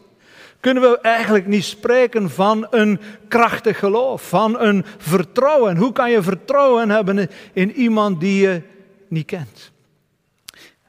kunnen 0.60 0.84
we 0.84 1.00
eigenlijk 1.00 1.48
niet 1.48 1.64
spreken 1.64 2.30
van 2.30 2.68
een 2.70 3.00
krachtig 3.28 3.80
geloof, 3.80 4.28
van 4.30 4.60
een 4.60 4.86
vertrouwen. 4.98 5.78
Hoe 5.78 5.92
kan 5.92 6.12
je 6.12 6.22
vertrouwen 6.22 6.90
hebben 6.90 7.30
in 7.54 7.72
iemand 7.72 8.20
die 8.20 8.42
je 8.42 8.62
niet 9.08 9.26
kent? 9.26 9.72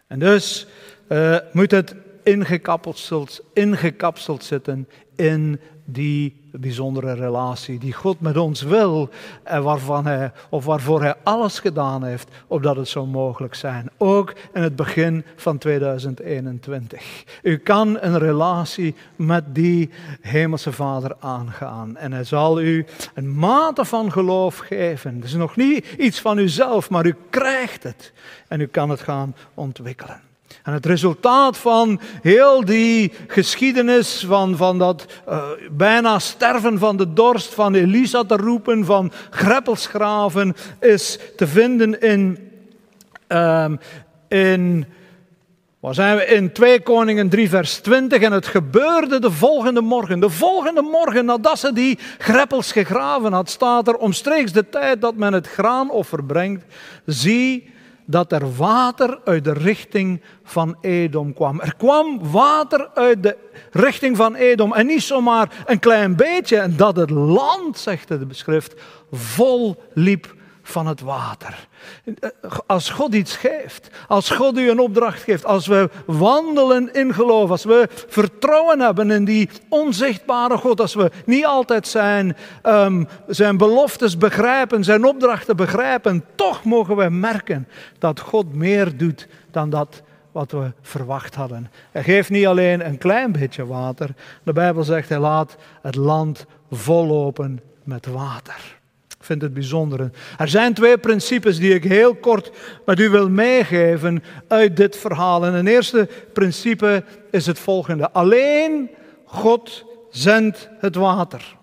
En 0.07 0.19
dus 0.19 0.67
uh, 1.09 1.37
moet 1.53 1.71
het 1.71 1.95
ingekapseld, 2.23 3.41
ingekapseld 3.53 4.45
zitten 4.45 4.89
in 5.17 5.61
die 5.85 6.37
bijzondere 6.51 7.13
relatie 7.13 7.79
die 7.79 7.93
God 7.93 8.21
met 8.21 8.37
ons 8.37 8.63
wil 8.63 9.09
en 9.43 9.63
waarvan 9.63 10.07
hij, 10.07 10.33
of 10.49 10.65
waarvoor 10.65 11.03
Hij 11.03 11.15
alles 11.23 11.59
gedaan 11.59 12.05
heeft, 12.05 12.31
opdat 12.47 12.77
het 12.77 12.89
zo 12.89 13.07
mogelijk 13.07 13.55
zijn. 13.55 13.91
Ook 13.97 14.33
in 14.53 14.63
het 14.63 14.77
begin 14.77 15.25
van 15.37 15.59
2021. 15.59 17.25
U 17.43 17.57
kan 17.57 17.99
een 18.01 18.19
relatie 18.19 18.95
met 19.17 19.55
die 19.55 19.91
Hemelse 20.21 20.73
Vader 20.73 21.17
aangaan 21.21 21.97
en 21.97 22.13
Hij 22.13 22.25
zal 22.25 22.61
u 22.61 22.85
een 23.15 23.35
mate 23.35 23.85
van 23.85 24.13
geloof 24.13 24.59
geven. 24.59 25.15
Het 25.15 25.25
is 25.25 25.35
nog 25.35 25.57
niet 25.57 25.87
iets 25.99 26.21
van 26.21 26.39
uzelf, 26.39 26.91
maar 26.91 27.07
u 27.07 27.15
krijgt 27.31 27.83
het 27.83 28.13
en 28.49 28.61
u 28.61 28.67
kan 28.67 28.91
het 28.91 29.01
gaan 29.01 29.35
ontwikkelen. 29.55 30.21
En 30.63 30.73
het 30.73 30.87
resultaat 30.87 31.57
van 31.57 32.01
heel 32.23 32.65
die 32.65 33.13
geschiedenis, 33.27 34.25
van, 34.27 34.57
van 34.57 34.79
dat 34.79 35.07
uh, 35.29 35.43
bijna 35.71 36.19
sterven 36.19 36.79
van 36.79 36.97
de 36.97 37.13
dorst, 37.13 37.55
van 37.55 37.75
Elisa 37.75 38.25
te 38.25 38.37
roepen, 38.37 38.85
van 38.85 39.13
greppelsgraven, 39.31 40.57
is 40.81 41.19
te 41.37 41.47
vinden 41.47 42.01
in, 42.01 42.39
um, 43.29 43.79
in, 44.29 44.87
waar 45.81 45.95
zijn 45.95 46.17
we? 46.17 46.25
in 46.25 46.53
2 46.53 46.81
Koningen 46.81 47.29
3 47.29 47.49
vers 47.49 47.75
20. 47.75 48.23
En 48.23 48.33
het 48.33 48.47
gebeurde 48.47 49.21
de 49.21 49.31
volgende 49.31 49.81
morgen. 49.81 50.21
De 50.21 50.31
volgende 50.31 50.83
morgen 50.83 51.25
nadat 51.25 51.59
ze 51.59 51.73
die 51.73 51.99
greppels 52.19 52.73
gegraven 52.73 53.33
had, 53.33 53.51
staat 53.51 53.89
er 53.89 53.97
omstreeks 53.97 54.53
de 54.53 54.69
tijd 54.69 55.01
dat 55.01 55.17
men 55.17 55.33
het 55.33 55.47
graanoffer 55.47 56.25
brengt. 56.25 56.65
Zie, 57.05 57.75
dat 58.07 58.33
er 58.33 58.55
water 58.57 59.19
uit 59.25 59.45
de 59.45 59.53
richting 59.53 60.23
van 60.43 60.77
Edom 60.81 61.35
kwam. 61.35 61.61
Er 61.61 61.75
kwam 61.77 62.31
water 62.31 62.89
uit 62.95 63.23
de 63.23 63.37
richting 63.71 64.17
van 64.17 64.35
Edom 64.35 64.73
en 64.73 64.87
niet 64.87 65.03
zomaar 65.03 65.65
een 65.67 65.79
klein 65.79 66.17
beetje. 66.17 66.57
En 66.59 66.77
dat 66.77 66.97
het 66.97 67.11
land, 67.11 67.79
zegt 67.79 68.09
de 68.09 68.27
beschrift, 68.27 68.75
vol 69.13 69.83
liep 69.93 70.35
van 70.69 70.87
het 70.87 71.01
water. 71.01 71.69
Als 72.67 72.91
God 72.91 73.15
iets 73.15 73.37
geeft, 73.37 73.91
als 74.09 74.31
God 74.31 74.59
u 74.59 74.71
een 74.71 74.79
opdracht 74.79 75.23
geeft, 75.23 75.45
als 75.45 75.67
we 75.67 75.91
wandelen 76.07 76.93
in 76.93 77.15
geloof, 77.15 77.51
als 77.51 77.65
we 77.65 77.89
vertrouwen 78.09 78.81
hebben 78.81 79.11
in 79.11 79.25
die 79.25 79.49
onzichtbare 79.69 80.57
God, 80.57 80.81
als 80.81 80.95
we 80.95 81.11
niet 81.25 81.45
altijd 81.45 81.89
zijn, 81.89 82.37
um, 82.63 83.09
zijn 83.27 83.57
beloftes 83.57 84.19
begrijpen, 84.19 84.85
zijn 84.85 85.05
opdrachten 85.05 85.57
begrijpen, 85.57 86.25
toch 86.35 86.65
mogen 86.65 86.97
we 86.97 87.09
merken 87.09 87.69
dat 87.99 88.21
God 88.21 88.55
meer 88.55 88.97
doet 88.97 89.29
dan 89.51 89.71
dat 89.71 90.03
wat 90.33 90.51
we 90.51 90.73
verwacht 90.83 91.35
hadden. 91.35 91.71
Hij 91.91 92.03
geeft 92.03 92.31
niet 92.31 92.47
alleen 92.47 92.87
een 92.87 92.99
klein 92.99 93.33
beetje 93.33 93.67
water. 93.67 94.09
De 94.43 94.53
Bijbel 94.53 94.85
zegt, 94.85 95.09
hij 95.09 95.19
laat 95.19 95.57
het 95.83 95.95
land 95.95 96.47
vollopen 96.71 97.61
met 97.85 98.07
water 98.07 98.76
vind 99.27 99.43
het 99.43 99.55
bijzonder. 99.55 100.11
Er 100.39 100.49
zijn 100.49 100.75
twee 100.75 100.99
principes 100.99 101.59
die 101.59 101.75
ik 101.75 101.85
heel 101.85 102.15
kort 102.15 102.51
met 102.85 103.01
u 103.01 103.09
wil 103.09 103.29
meegeven 103.31 104.25
uit 104.49 104.77
dit 104.77 104.97
verhaal. 104.97 105.47
En 105.47 105.53
het 105.53 105.67
eerste 105.67 106.09
principe 106.33 107.05
is 107.31 107.47
het 107.47 107.59
volgende. 107.59 108.13
Alleen 108.13 108.91
God 109.25 109.85
zendt 110.11 110.69
het 110.79 110.95
water. 110.95 111.57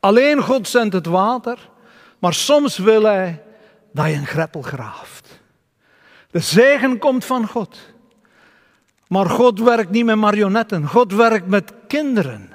Alleen 0.00 0.42
God 0.42 0.68
zendt 0.68 0.94
het 0.94 1.06
water, 1.06 1.58
maar 2.18 2.34
soms 2.34 2.78
wil 2.78 3.02
Hij 3.02 3.42
dat 3.92 4.06
je 4.06 4.12
een 4.12 4.26
greppel 4.26 4.62
graaft. 4.62 5.40
De 6.30 6.38
zegen 6.38 6.98
komt 6.98 7.24
van 7.24 7.46
God. 7.46 7.78
Maar 9.08 9.26
God 9.26 9.60
werkt 9.60 9.90
niet 9.90 10.04
met 10.04 10.16
marionetten. 10.16 10.86
God 10.86 11.12
werkt 11.12 11.46
met 11.46 11.72
kinderen. 11.86 12.50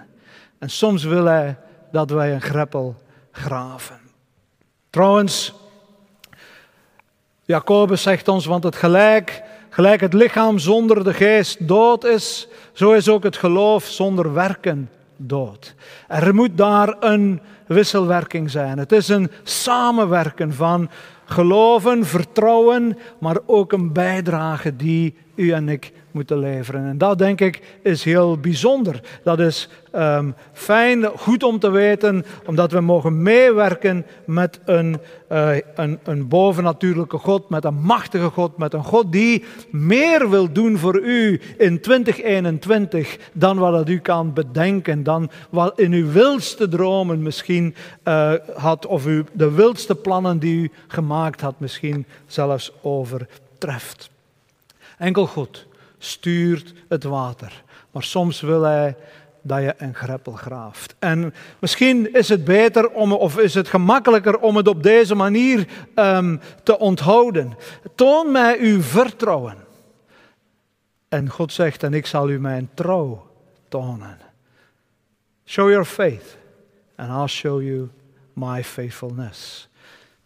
En 0.60 0.70
soms 0.70 1.04
wil 1.04 1.26
Hij 1.26 1.58
dat 1.94 2.10
wij 2.10 2.34
een 2.34 2.42
greppel 2.42 2.96
graven. 3.32 4.00
Trouwens, 4.90 5.54
Jacobus 7.46 8.02
zegt 8.02 8.28
ons, 8.28 8.46
want 8.46 8.64
het 8.64 8.76
gelijk, 8.76 9.44
gelijk 9.70 10.02
het 10.02 10.14
lichaam 10.14 10.60
zonder 10.60 11.04
de 11.04 11.14
geest 11.14 11.68
dood 11.68 12.04
is, 12.04 12.48
zo 12.72 12.92
is 12.92 13.10
ook 13.10 13.24
het 13.24 13.38
geloof 13.38 13.84
zonder 13.84 14.34
werken 14.34 14.90
dood. 15.18 15.76
Er 16.08 16.36
moet 16.36 16.58
daar 16.58 16.96
een 17.00 17.42
wisselwerking 17.68 18.52
zijn. 18.52 18.78
Het 18.78 18.92
is 18.92 19.08
een 19.08 19.32
samenwerken 19.44 20.54
van 20.54 20.90
geloven, 21.26 22.06
vertrouwen, 22.06 22.98
maar 23.20 23.38
ook 23.46 23.72
een 23.72 23.94
bijdrage 23.94 24.76
die 24.76 25.16
u 25.36 25.52
en 25.52 25.70
ik 25.70 25.94
moeten 26.14 26.40
leveren. 26.40 26.86
En 26.86 26.98
dat 26.98 27.18
denk 27.18 27.42
ik 27.42 27.62
is 27.82 28.04
heel 28.04 28.38
bijzonder. 28.38 29.02
Dat 29.24 29.40
is 29.40 29.70
ehm, 29.92 30.32
fijn, 30.54 31.06
goed 31.06 31.44
om 31.44 31.60
te 31.60 31.70
weten, 31.70 32.26
omdat 32.46 32.72
we 32.72 32.80
mogen 32.80 33.22
meewerken 33.22 34.06
met 34.26 34.60
een, 34.66 34.98
uh, 35.32 35.56
een, 35.76 36.00
een 36.04 36.28
bovennatuurlijke 36.28 37.18
God, 37.18 37.50
met 37.50 37.64
een 37.64 37.82
machtige 37.82 38.30
God, 38.30 38.58
met 38.58 38.74
een 38.74 38.84
God 38.84 39.12
die 39.12 39.44
meer 39.70 40.30
wil 40.30 40.52
doen 40.52 40.78
voor 40.78 41.00
u 41.00 41.42
in 41.58 41.82
2021 41.82 43.18
dan 43.34 43.58
wat 43.58 43.90
u 43.90 44.00
kan 44.00 44.34
bedenken, 44.34 45.04
dan 45.04 45.30
wat 45.50 45.80
in 45.80 45.92
uw 45.94 46.12
wildste 46.12 46.68
dromen 46.68 47.22
misschien 47.22 47.76
uh, 48.08 48.34
had, 48.56 48.86
of 48.86 49.06
u 49.06 49.24
de 49.32 49.52
wildste 49.52 49.96
plannen 49.96 50.40
die 50.40 50.58
u 50.58 50.72
gemaakt 50.88 51.42
had 51.42 51.60
misschien 51.60 52.06
zelfs 52.28 52.72
overtreft. 52.82 54.10
Enkel 54.98 55.28
God 55.28 55.66
stuurt 56.04 56.74
het 56.90 57.04
water. 57.04 57.64
Maar 57.92 58.04
soms 58.04 58.42
wil 58.42 58.62
hij 58.62 58.96
dat 59.42 59.62
je 59.62 59.74
een 59.78 59.96
greppel 59.96 60.34
graaft. 60.34 60.96
En 61.00 61.34
misschien 61.60 62.14
is 62.14 62.30
het 62.30 62.44
beter 62.44 62.90
om, 62.90 63.14
of 63.14 63.38
is 63.38 63.54
het 63.54 63.68
gemakkelijker 63.68 64.40
om 64.40 64.56
het 64.56 64.68
op 64.68 64.84
deze 64.84 65.16
manier 65.16 65.68
um, 65.96 66.40
te 66.64 66.80
onthouden. 66.80 67.58
Toon 67.96 68.32
mij 68.32 68.60
uw 68.60 68.82
vertrouwen. 68.82 69.56
En 71.10 71.30
God 71.30 71.54
zegt, 71.54 71.84
en 71.84 71.94
ik 71.94 72.06
zal 72.06 72.30
u 72.30 72.40
mijn 72.40 72.70
trouw 72.74 73.28
tonen. 73.70 74.18
Show 75.46 75.70
your 75.70 75.86
faith, 75.86 76.38
and 76.96 77.10
I'll 77.10 77.28
show 77.28 77.62
you 77.62 77.90
my 78.34 78.64
faithfulness. 78.64 79.70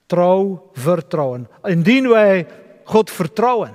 Trouw, 0.05 0.69
vertrouwen. 0.74 1.48
Indien 1.63 2.10
wij 2.10 2.48
God 2.84 3.12
vertrouwen, 3.12 3.72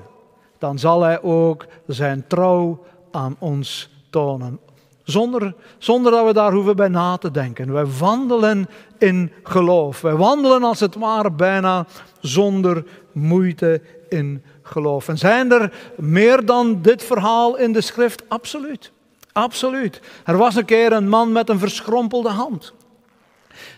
dan 0.63 0.79
zal 0.79 1.03
Hij 1.03 1.23
ook 1.23 1.67
zijn 1.87 2.25
trouw 2.27 2.85
aan 3.11 3.37
ons 3.39 3.91
tonen. 4.11 4.59
Zonder, 5.05 5.55
zonder 5.79 6.13
dat 6.13 6.27
we 6.27 6.33
daar 6.33 6.53
hoeven 6.53 6.77
bij 6.77 6.89
na 6.89 7.17
te 7.17 7.31
denken. 7.31 7.73
Wij 7.73 7.87
wandelen 7.87 8.69
in 8.99 9.33
geloof. 9.43 10.01
Wij 10.01 10.15
wandelen 10.15 10.63
als 10.63 10.81
het 10.81 10.95
ware 10.95 11.31
bijna 11.31 11.87
zonder 12.21 12.85
moeite 13.13 13.83
in 14.09 14.43
geloof. 14.63 15.09
En 15.09 15.19
zijn 15.19 15.53
er 15.53 15.73
meer 15.97 16.47
dan 16.47 16.83
dit 16.83 17.03
verhaal 17.03 17.57
in 17.57 17.73
de 17.73 17.81
schrift? 17.81 18.23
Absoluut. 18.29 18.93
Absoluut. 19.33 20.01
Er 20.25 20.37
was 20.37 20.55
een 20.55 20.65
keer 20.65 20.93
een 20.93 21.09
man 21.09 21.33
met 21.33 21.49
een 21.49 21.59
verschrompelde 21.59 22.31
hand. 22.31 22.73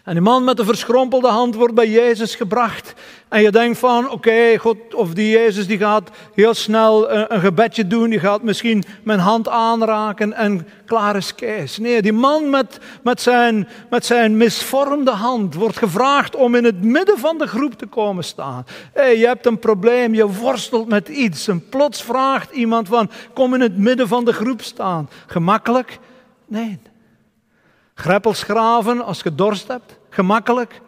En 0.04 0.12
die 0.12 0.22
man 0.22 0.44
met 0.44 0.56
de 0.56 0.64
verschrompelde 0.64 1.28
hand 1.28 1.54
wordt 1.54 1.74
bij 1.74 1.88
Jezus 1.88 2.34
gebracht. 2.34 2.94
En 3.28 3.42
je 3.42 3.50
denkt 3.50 3.78
van, 3.78 4.10
oké, 4.10 4.58
God 4.58 4.94
of 4.94 5.14
die 5.14 5.30
Jezus 5.30 5.66
die 5.66 5.78
gaat 5.78 6.10
heel 6.34 6.54
snel 6.54 7.10
een, 7.10 7.34
een, 7.34 7.40
gebedje 7.40 7.86
doen. 7.86 8.10
Die 8.10 8.20
gaat 8.20 8.42
misschien 8.42 8.84
mijn 9.02 9.18
hand 9.18 9.48
aanraken 9.48 10.32
en 10.32 10.68
klaar 10.86 11.16
is 11.16 11.34
Kees. 11.34 11.78
Nee, 11.78 12.02
die 12.02 12.12
man 12.12 12.50
met, 12.50 12.78
met, 13.02 13.20
zijn, 13.20 13.68
met 13.90 14.06
zijn 14.06 14.36
misvormde 14.36 15.10
hand 15.10 15.54
wordt 15.54 15.78
gevraagd 15.78 16.36
om 16.36 16.54
in 16.54 16.64
het 16.64 16.82
midden 16.82 17.18
van 17.18 17.38
de 17.38 17.46
groep 17.46 17.72
te 17.72 17.86
komen 17.86 18.24
staan. 18.24 18.66
hey, 18.92 19.18
je 19.18 19.26
hebt 19.26 19.46
een 19.46 19.58
probleem, 19.58 20.14
je 20.14 20.26
worstelt 20.28 20.88
met 20.88 21.08
iets. 21.08 21.48
En 21.48 21.68
plots 21.68 22.02
vraagt 22.02 22.52
iemand 22.52 22.88
van, 22.88 23.10
kom 23.32 23.54
in 23.54 23.60
het 23.60 23.76
midden 23.76 24.08
van 24.08 24.24
de 24.24 24.32
groep 24.32 24.62
staan. 24.62 25.08
Gemakkelijk? 25.26 25.98
Nee. 26.46 26.78
Greppels 27.94 28.42
graven 28.42 29.04
als 29.04 29.20
je 29.20 29.34
dorst 29.34 29.68
hebt, 29.68 29.98
gemakkelijk 30.10 30.80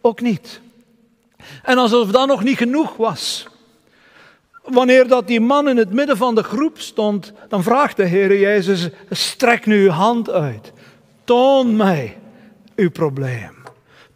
ook 0.00 0.20
niet. 0.20 0.60
En 1.62 1.78
alsof 1.78 2.10
dat 2.10 2.26
nog 2.26 2.42
niet 2.42 2.56
genoeg 2.56 2.96
was. 2.96 3.46
Wanneer 4.62 5.08
dat 5.08 5.26
die 5.26 5.40
man 5.40 5.68
in 5.68 5.76
het 5.76 5.92
midden 5.92 6.16
van 6.16 6.34
de 6.34 6.42
groep 6.42 6.80
stond, 6.80 7.32
dan 7.48 7.62
vraagt 7.62 7.96
de 7.96 8.04
Heer 8.04 8.38
Jezus, 8.38 8.88
strek 9.10 9.66
nu 9.66 9.84
uw 9.84 9.90
hand 9.90 10.30
uit. 10.30 10.72
Toon 11.24 11.76
mij 11.76 12.18
uw 12.76 12.90
probleem. 12.90 13.50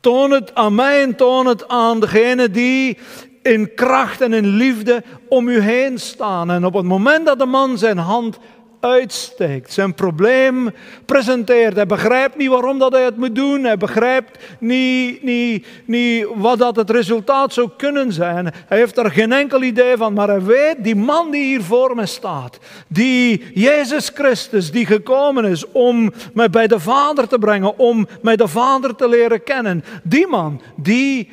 Toon 0.01 0.31
het 0.31 0.55
aan 0.55 0.75
mij 0.75 1.03
en 1.03 1.17
toon 1.17 1.47
het 1.47 1.69
aan 1.69 2.01
degene 2.01 2.51
die 2.51 2.99
in 3.43 3.75
kracht 3.75 4.21
en 4.21 4.33
in 4.33 4.47
liefde 4.47 5.03
om 5.29 5.49
u 5.49 5.61
heen 5.61 5.99
staan. 5.99 6.51
En 6.51 6.65
op 6.65 6.75
het 6.75 6.85
moment 6.85 7.27
dat 7.27 7.39
de 7.39 7.47
man 7.47 7.79
zijn 7.79 7.99
hand 7.99 8.39
uitsteekt, 8.81 9.73
zijn 9.73 9.95
probleem 9.95 10.71
presenteert. 11.05 11.77
Hij 11.77 11.87
begrijpt 11.87 12.37
niet 12.37 12.49
waarom 12.49 12.79
dat 12.79 12.93
hij 12.93 13.05
het 13.05 13.17
moet 13.17 13.35
doen. 13.35 13.65
Hij 13.65 13.77
begrijpt 13.77 14.39
niet, 14.59 15.23
niet, 15.23 15.67
niet 15.85 16.27
wat 16.35 16.59
dat 16.59 16.77
het 16.77 16.91
resultaat 16.91 17.53
zou 17.53 17.71
kunnen 17.77 18.13
zijn. 18.13 18.53
Hij 18.67 18.79
heeft 18.79 18.97
er 18.97 19.11
geen 19.11 19.33
enkel 19.33 19.63
idee 19.63 19.97
van, 19.97 20.13
maar 20.13 20.29
hij 20.29 20.43
weet, 20.43 20.77
die 20.79 20.97
man 20.97 21.31
die 21.31 21.45
hier 21.45 21.63
voor 21.63 21.95
me 21.95 22.07
staat, 22.07 22.59
die 22.89 23.45
Jezus 23.55 24.11
Christus, 24.15 24.71
die 24.71 24.87
gekomen 24.87 25.45
is 25.45 25.71
om 25.73 26.13
mij 26.35 26.51
bij 26.51 26.67
de 26.67 26.81
Vader 26.81 27.29
te 27.29 27.39
brengen, 27.39 27.79
om 27.79 28.07
mij 28.23 28.37
de 28.37 28.49
Vader 28.49 28.95
te 28.95 29.09
leren 29.09 29.43
kennen, 29.43 29.85
die 30.03 30.27
man, 30.27 30.61
die, 30.77 31.31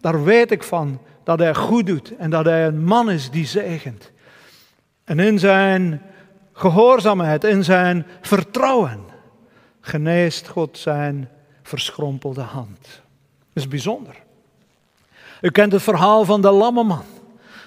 daar 0.00 0.24
weet 0.24 0.50
ik 0.50 0.62
van, 0.62 1.00
dat 1.24 1.38
hij 1.38 1.54
goed 1.54 1.86
doet 1.86 2.16
en 2.16 2.30
dat 2.30 2.44
hij 2.44 2.66
een 2.66 2.84
man 2.84 3.10
is 3.10 3.30
die 3.30 3.46
zegent. 3.46 4.12
En 5.04 5.18
in 5.18 5.38
zijn 5.38 6.02
gehoorzaamheid, 6.54 7.44
in 7.44 7.64
zijn 7.64 8.06
vertrouwen, 8.20 9.00
geneest 9.80 10.48
God 10.48 10.78
zijn 10.78 11.28
verschrompelde 11.62 12.40
hand. 12.40 12.80
Dat 13.52 13.64
is 13.64 13.68
bijzonder. 13.68 14.14
U 15.40 15.50
kent 15.50 15.72
het 15.72 15.82
verhaal 15.82 16.24
van 16.24 16.40
de 16.40 16.50
lammeman. 16.50 17.04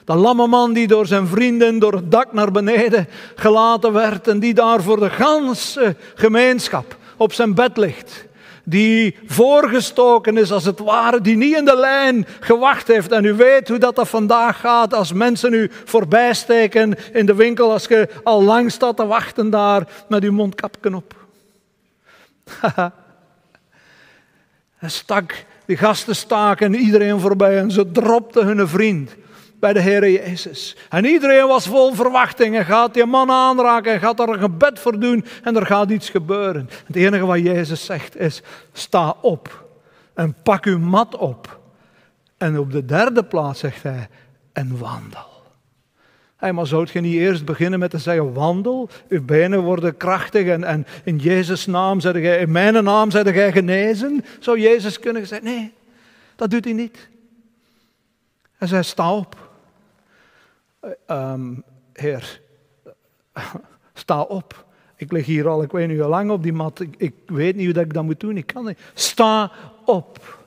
De 0.05 0.15
lammeman 0.15 0.73
die 0.73 0.87
door 0.87 1.05
zijn 1.05 1.27
vrienden 1.27 1.79
door 1.79 1.93
het 1.93 2.11
dak 2.11 2.33
naar 2.33 2.51
beneden 2.51 3.07
gelaten 3.35 3.93
werd 3.93 4.27
en 4.27 4.39
die 4.39 4.53
daar 4.53 4.81
voor 4.81 4.99
de 4.99 5.09
ganse 5.09 5.95
gemeenschap 6.15 6.97
op 7.17 7.33
zijn 7.33 7.53
bed 7.53 7.77
ligt 7.77 8.26
die 8.69 9.17
voorgestoken 9.25 10.37
is 10.37 10.51
als 10.51 10.65
het 10.65 10.79
ware, 10.79 11.21
die 11.21 11.37
niet 11.37 11.55
in 11.55 11.65
de 11.65 11.77
lijn 11.77 12.25
gewacht 12.39 12.87
heeft. 12.87 13.11
En 13.11 13.25
u 13.25 13.33
weet 13.33 13.67
hoe 13.67 13.77
dat, 13.77 13.95
dat 13.95 14.09
vandaag 14.09 14.59
gaat 14.59 14.93
als 14.93 15.13
mensen 15.13 15.53
u 15.53 15.71
voorbij 15.85 16.33
steken 16.33 17.13
in 17.13 17.25
de 17.25 17.35
winkel, 17.35 17.71
als 17.71 17.85
je 17.85 18.09
al 18.23 18.43
lang 18.43 18.71
staat 18.71 18.97
te 18.97 19.05
wachten 19.05 19.49
daar 19.49 19.87
met 20.09 20.23
uw 20.23 20.31
mondkapje 20.31 20.95
op. 20.95 21.15
Hij 24.77 24.89
stak, 24.89 25.45
die 25.65 25.77
gasten 25.77 26.15
staken 26.15 26.75
iedereen 26.75 27.19
voorbij 27.19 27.57
en 27.59 27.71
ze 27.71 27.91
dropten 27.91 28.45
hun 28.45 28.67
vriend 28.67 29.15
bij 29.59 29.73
de 29.73 29.79
Heer 29.79 30.09
Jezus. 30.09 30.75
En 30.89 31.05
iedereen 31.05 31.47
was 31.47 31.67
vol 31.67 31.93
verwachting. 31.93 32.57
En 32.57 32.65
gaat 32.65 32.93
die 32.93 33.05
man 33.05 33.31
aanraken 33.31 33.93
en 33.93 33.99
gaat 33.99 34.17
daar 34.17 34.29
een 34.29 34.39
gebed 34.39 34.79
voor 34.79 34.99
doen 34.99 35.25
en 35.43 35.55
er 35.55 35.65
gaat 35.65 35.89
iets 35.89 36.09
gebeuren. 36.09 36.69
Het 36.85 36.95
enige 36.95 37.25
wat 37.25 37.39
Jezus 37.39 37.85
zegt 37.85 38.17
is, 38.17 38.41
sta 38.73 39.15
op 39.21 39.65
en 40.13 40.35
pak 40.43 40.65
uw 40.65 40.79
mat 40.79 41.15
op. 41.15 41.59
En 42.37 42.59
op 42.59 42.71
de 42.71 42.85
derde 42.85 43.23
plaats 43.23 43.59
zegt 43.59 43.83
hij, 43.83 44.07
en 44.53 44.77
wandel. 44.77 45.35
Hey, 46.37 46.53
maar 46.53 46.67
zou 46.67 46.87
je 46.91 46.99
niet 46.99 47.13
eerst 47.13 47.45
beginnen 47.45 47.79
met 47.79 47.89
te 47.89 47.97
zeggen, 47.97 48.33
wandel, 48.33 48.89
uw 49.09 49.25
benen 49.25 49.61
worden 49.61 49.97
krachtig 49.97 50.47
en, 50.47 50.63
en 50.63 50.85
in 51.03 51.17
Jezus' 51.17 51.65
naam, 51.65 51.99
zeg 51.99 52.13
jij, 52.13 52.39
in 52.39 52.51
mijn 52.51 52.83
naam 52.83 53.11
zeg 53.11 53.33
jij 53.33 53.51
genezen? 53.51 54.25
Zou 54.39 54.59
Jezus 54.59 54.99
kunnen 54.99 55.27
zeggen, 55.27 55.47
nee, 55.47 55.73
dat 56.35 56.49
doet 56.49 56.63
hij 56.63 56.73
niet. 56.73 57.09
Hij 58.57 58.67
zei, 58.67 58.83
sta 58.83 59.13
op. 59.13 59.46
Um, 61.07 61.63
heer, 61.93 62.41
sta 63.93 64.21
op. 64.21 64.65
Ik 64.95 65.11
lig 65.11 65.25
hier 65.25 65.47
al, 65.47 65.63
ik 65.63 65.71
weet 65.71 65.87
niet 65.87 65.99
hoe 65.99 66.07
lang 66.07 66.31
op 66.31 66.43
die 66.43 66.53
mat. 66.53 66.79
Ik, 66.97 67.13
weet 67.25 67.55
niet 67.55 67.73
hoe 67.73 67.83
ik 67.83 67.93
dat 67.93 68.03
moet 68.03 68.19
doen. 68.19 68.37
Ik 68.37 68.47
kan 68.47 68.65
niet. 68.65 68.79
Sta 68.93 69.51
op. 69.85 70.39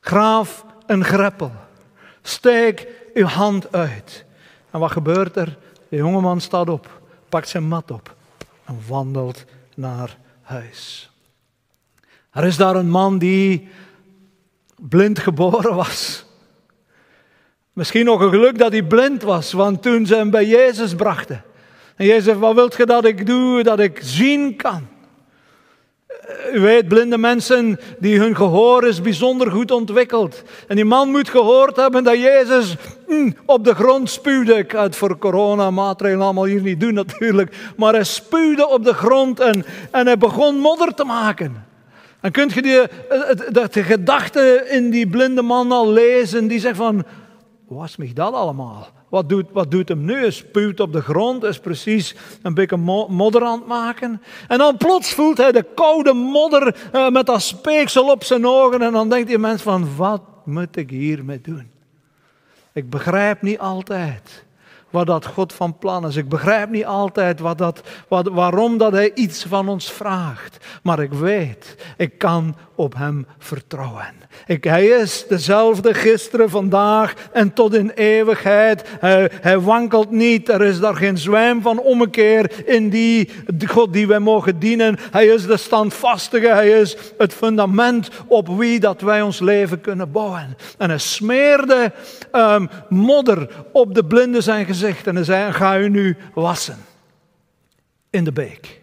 Graaf 0.00 0.64
een 0.86 1.04
greppel. 1.04 1.52
Steek 2.22 2.88
uw 3.14 3.26
hand 3.26 3.72
uit. 3.72 4.24
En 4.70 4.80
wat 4.80 4.90
gebeurt 4.90 5.36
er? 5.36 5.58
De 5.88 5.96
jongeman 5.96 6.40
staat 6.40 6.68
op, 6.68 7.00
pakt 7.28 7.48
zijn 7.48 7.64
mat 7.64 7.90
op 7.90 8.14
en 8.64 8.78
wandelt 8.88 9.44
naar 9.74 10.18
huis. 10.42 11.10
Er 12.30 12.44
is 12.44 12.56
daar 12.56 12.76
een 12.76 12.90
man 12.90 13.18
die 13.18 13.68
blind 14.78 15.18
geboren 15.18 15.74
was. 15.74 16.21
Misschien 17.72 18.04
nog 18.04 18.20
een 18.20 18.30
geluk 18.30 18.58
dat 18.58 18.72
hij 18.72 18.82
blind 18.82 19.22
was, 19.22 19.52
want 19.52 19.82
toen 19.82 20.06
ze 20.06 20.14
hem 20.14 20.30
bij 20.30 20.46
Jezus 20.46 20.94
brachten. 20.94 21.42
En 21.96 22.06
Jezus 22.06 22.24
zegt, 22.24 22.38
wat 22.38 22.54
wilt 22.54 22.76
je 22.76 22.86
dat 22.86 23.04
ik 23.04 23.26
doe, 23.26 23.62
dat 23.62 23.80
ik 23.80 23.98
zien 24.02 24.56
kan? 24.56 24.86
U 26.52 26.60
weet, 26.60 26.88
blinde 26.88 27.18
mensen, 27.18 27.80
die 27.98 28.18
hun 28.18 28.36
gehoor 28.36 28.86
is 28.86 29.00
bijzonder 29.00 29.50
goed 29.50 29.70
ontwikkeld. 29.70 30.42
En 30.68 30.76
die 30.76 30.84
man 30.84 31.10
moet 31.10 31.28
gehoord 31.28 31.76
hebben 31.76 32.04
dat 32.04 32.16
Jezus 32.16 32.76
mm, 33.08 33.36
op 33.46 33.64
de 33.64 33.74
grond 33.74 34.10
spuwde. 34.10 34.54
Ik 34.54 34.72
ga 34.72 34.82
het 34.82 34.96
voor 34.96 35.18
coronamaatregelen 35.18 36.24
allemaal 36.24 36.44
hier 36.44 36.62
niet 36.62 36.80
doen 36.80 36.94
natuurlijk. 36.94 37.56
Maar 37.76 37.92
hij 37.92 38.04
spuwde 38.04 38.68
op 38.68 38.84
de 38.84 38.94
grond 38.94 39.40
en, 39.40 39.64
en 39.90 40.06
hij 40.06 40.18
begon 40.18 40.58
modder 40.58 40.94
te 40.94 41.04
maken. 41.04 41.64
En 42.20 42.30
kunt 42.30 42.52
je 42.52 42.62
die, 42.62 42.80
de, 43.50 43.68
de 43.70 43.82
gedachte 43.82 44.66
in 44.68 44.90
die 44.90 45.08
blinde 45.08 45.42
man 45.42 45.72
al 45.72 45.92
lezen, 45.92 46.46
die 46.46 46.60
zegt 46.60 46.76
van, 46.76 47.04
was 47.74 47.96
mij 47.96 48.10
dat 48.14 48.34
allemaal? 48.34 48.88
wat 49.12 49.28
doet, 49.28 49.46
wat 49.52 49.70
doet 49.70 49.88
hem 49.88 50.04
nu? 50.04 50.14
Hij 50.14 50.30
spuwt 50.30 50.80
op 50.80 50.92
de 50.92 51.00
grond, 51.00 51.44
is 51.44 51.58
precies 51.58 52.14
een 52.42 52.54
beetje 52.54 52.76
modder 53.08 53.44
aan 53.44 53.58
het 53.58 53.66
maken. 53.66 54.22
En 54.48 54.58
dan 54.58 54.76
plots 54.76 55.14
voelt 55.14 55.38
hij 55.38 55.52
de 55.52 55.66
koude 55.74 56.12
modder 56.12 56.76
uh, 56.92 57.08
met 57.08 57.26
dat 57.26 57.42
speeksel 57.42 58.10
op 58.10 58.24
zijn 58.24 58.46
ogen. 58.46 58.82
En 58.82 58.92
dan 58.92 59.08
denkt 59.08 59.28
die 59.28 59.38
mens 59.38 59.62
van, 59.62 59.96
wat 59.96 60.22
moet 60.44 60.76
ik 60.76 60.90
hiermee 60.90 61.40
doen? 61.40 61.70
Ik 62.72 62.90
begrijp 62.90 63.42
niet 63.42 63.58
altijd 63.58 64.44
wat 64.90 65.06
dat 65.06 65.26
God 65.26 65.52
van 65.52 65.78
plan 65.78 66.06
is. 66.06 66.16
Ik 66.16 66.28
begrijp 66.28 66.70
niet 66.70 66.86
altijd 66.86 67.40
wat 67.40 67.58
dat, 67.58 67.82
wat, 68.08 68.28
waarom 68.28 68.78
dat 68.78 68.92
Hij 68.92 69.14
iets 69.14 69.44
van 69.44 69.68
ons 69.68 69.92
vraagt. 69.92 70.64
Maar 70.82 71.00
ik 71.00 71.12
weet, 71.12 71.94
ik 71.96 72.18
kan 72.18 72.56
op 72.74 72.94
Hem 72.94 73.26
vertrouwen. 73.38 74.14
Hij 74.60 74.86
is 74.86 75.24
dezelfde 75.28 75.94
gisteren, 75.94 76.50
vandaag 76.50 77.14
en 77.32 77.52
tot 77.52 77.74
in 77.74 77.90
eeuwigheid. 77.90 78.82
Hij, 79.00 79.60
wankelt 79.60 80.10
niet. 80.10 80.48
Er 80.48 80.62
is 80.62 80.80
daar 80.80 80.96
geen 80.96 81.18
zwijm 81.18 81.62
van 81.62 81.80
ommekeer 81.80 82.68
in 82.68 82.90
die 82.90 83.30
God 83.66 83.92
die 83.92 84.06
wij 84.06 84.18
mogen 84.18 84.58
dienen. 84.58 84.98
Hij 85.10 85.26
is 85.26 85.46
de 85.46 85.56
standvastige. 85.56 86.46
Hij 86.46 86.70
is 86.70 86.96
het 87.18 87.34
fundament 87.34 88.10
op 88.26 88.48
wie 88.48 88.80
dat 88.80 89.00
wij 89.00 89.22
ons 89.22 89.40
leven 89.40 89.80
kunnen 89.80 90.10
bouwen. 90.10 90.56
En 90.78 90.88
hij 90.88 90.98
smeerde 90.98 91.92
um, 92.32 92.68
modder 92.88 93.48
op 93.72 93.94
de 93.94 94.04
blinde 94.04 94.40
zijn 94.40 94.66
gezicht. 94.66 95.06
En 95.06 95.14
hij 95.14 95.24
zei, 95.24 95.52
ga 95.52 95.78
u 95.78 95.88
nu 95.88 96.16
wassen. 96.34 96.76
In 98.10 98.24
de 98.24 98.32
beek. 98.32 98.80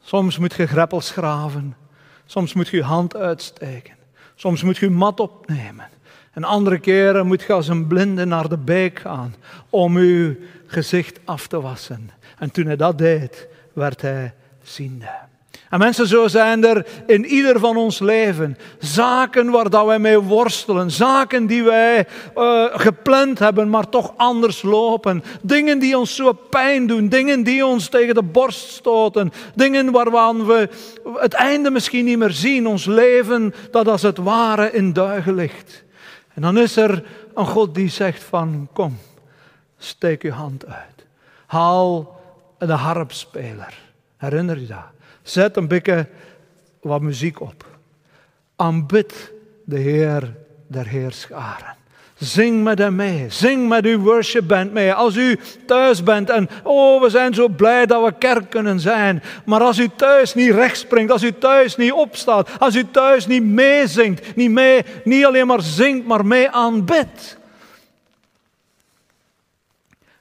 Soms 0.00 0.38
moet 0.38 0.54
je 0.54 0.66
greppels 0.66 1.10
graven. 1.10 1.76
Soms 2.26 2.52
moet 2.52 2.68
je 2.68 2.76
je 2.76 2.82
hand 2.82 3.16
uitsteken. 3.16 3.94
Soms 4.34 4.62
moet 4.62 4.76
je 4.76 4.86
je 4.86 4.92
mat 4.92 5.20
opnemen. 5.20 5.88
En 6.32 6.44
andere 6.44 6.78
keren 6.78 7.26
moet 7.26 7.42
je 7.42 7.52
als 7.52 7.68
een 7.68 7.86
blinde 7.86 8.24
naar 8.24 8.48
de 8.48 8.58
beek 8.58 8.98
gaan 8.98 9.34
om 9.70 9.98
je 9.98 10.48
gezicht 10.66 11.20
af 11.24 11.46
te 11.46 11.60
wassen. 11.60 12.10
En 12.38 12.50
toen 12.50 12.66
hij 12.66 12.76
dat 12.76 12.98
deed, 12.98 13.48
werd 13.72 14.00
hij 14.00 14.34
ziende. 14.62 15.10
En 15.70 15.78
mensen, 15.78 16.06
zo 16.06 16.28
zijn 16.28 16.64
er 16.64 16.86
in 17.06 17.24
ieder 17.24 17.58
van 17.58 17.76
ons 17.76 17.98
leven 17.98 18.58
zaken 18.78 19.50
waar 19.50 19.70
dat 19.70 19.86
wij 19.86 19.98
mee 19.98 20.18
worstelen. 20.18 20.90
Zaken 20.90 21.46
die 21.46 21.62
wij 21.62 22.06
uh, 22.36 22.64
gepland 22.72 23.38
hebben, 23.38 23.70
maar 23.70 23.88
toch 23.88 24.12
anders 24.16 24.62
lopen. 24.62 25.24
Dingen 25.42 25.78
die 25.78 25.98
ons 25.98 26.14
zo 26.14 26.32
pijn 26.32 26.86
doen. 26.86 27.08
Dingen 27.08 27.42
die 27.42 27.66
ons 27.66 27.88
tegen 27.88 28.14
de 28.14 28.22
borst 28.22 28.68
stoten. 28.68 29.32
Dingen 29.54 29.90
waarvan 29.90 30.46
we 30.46 30.68
het 31.14 31.34
einde 31.34 31.70
misschien 31.70 32.04
niet 32.04 32.18
meer 32.18 32.30
zien. 32.30 32.66
Ons 32.66 32.84
leven 32.84 33.54
dat 33.70 33.88
als 33.88 34.02
het 34.02 34.18
ware 34.18 34.72
in 34.72 34.92
duigen 34.92 35.34
ligt. 35.34 35.84
En 36.34 36.42
dan 36.42 36.58
is 36.58 36.76
er 36.76 37.04
een 37.34 37.46
God 37.46 37.74
die 37.74 37.88
zegt 37.88 38.22
van 38.22 38.68
kom, 38.72 38.98
steek 39.78 40.22
je 40.22 40.32
hand 40.32 40.66
uit. 40.66 41.06
Haal 41.46 42.20
de 42.58 42.72
harpspeler. 42.72 43.78
Herinner 44.16 44.60
je 44.60 44.66
dat? 44.66 44.95
Zet 45.26 45.56
een 45.56 45.68
beetje 45.68 46.06
wat 46.80 47.00
muziek 47.00 47.40
op. 47.40 47.66
Aanbid 48.56 49.32
de 49.64 49.78
Heer 49.78 50.34
der 50.66 50.86
Heerscharen. 50.86 51.74
Zing 52.18 52.64
met 52.64 52.78
hem 52.78 52.94
mee. 52.94 53.30
Zing 53.30 53.68
met 53.68 53.84
uw 53.84 53.98
worshipband 53.98 54.72
mee. 54.72 54.92
Als 54.92 55.16
u 55.16 55.38
thuis 55.66 56.02
bent 56.02 56.30
en 56.30 56.48
oh, 56.62 57.02
we 57.02 57.10
zijn 57.10 57.34
zo 57.34 57.48
blij 57.48 57.86
dat 57.86 58.04
we 58.04 58.18
kerk 58.18 58.50
kunnen 58.50 58.80
zijn. 58.80 59.22
Maar 59.44 59.60
als 59.60 59.78
u 59.78 59.88
thuis 59.96 60.34
niet 60.34 60.50
recht 60.50 60.78
springt, 60.78 61.12
als 61.12 61.22
u 61.22 61.32
thuis 61.32 61.76
niet 61.76 61.92
opstaat, 61.92 62.58
als 62.58 62.76
u 62.76 62.90
thuis 62.90 63.26
niet 63.26 63.44
meezingt, 63.44 64.36
niet, 64.36 64.50
mee, 64.50 64.84
niet 65.04 65.24
alleen 65.24 65.46
maar 65.46 65.62
zingt, 65.62 66.06
maar 66.06 66.26
mee 66.26 66.50
aanbidt. 66.50 67.38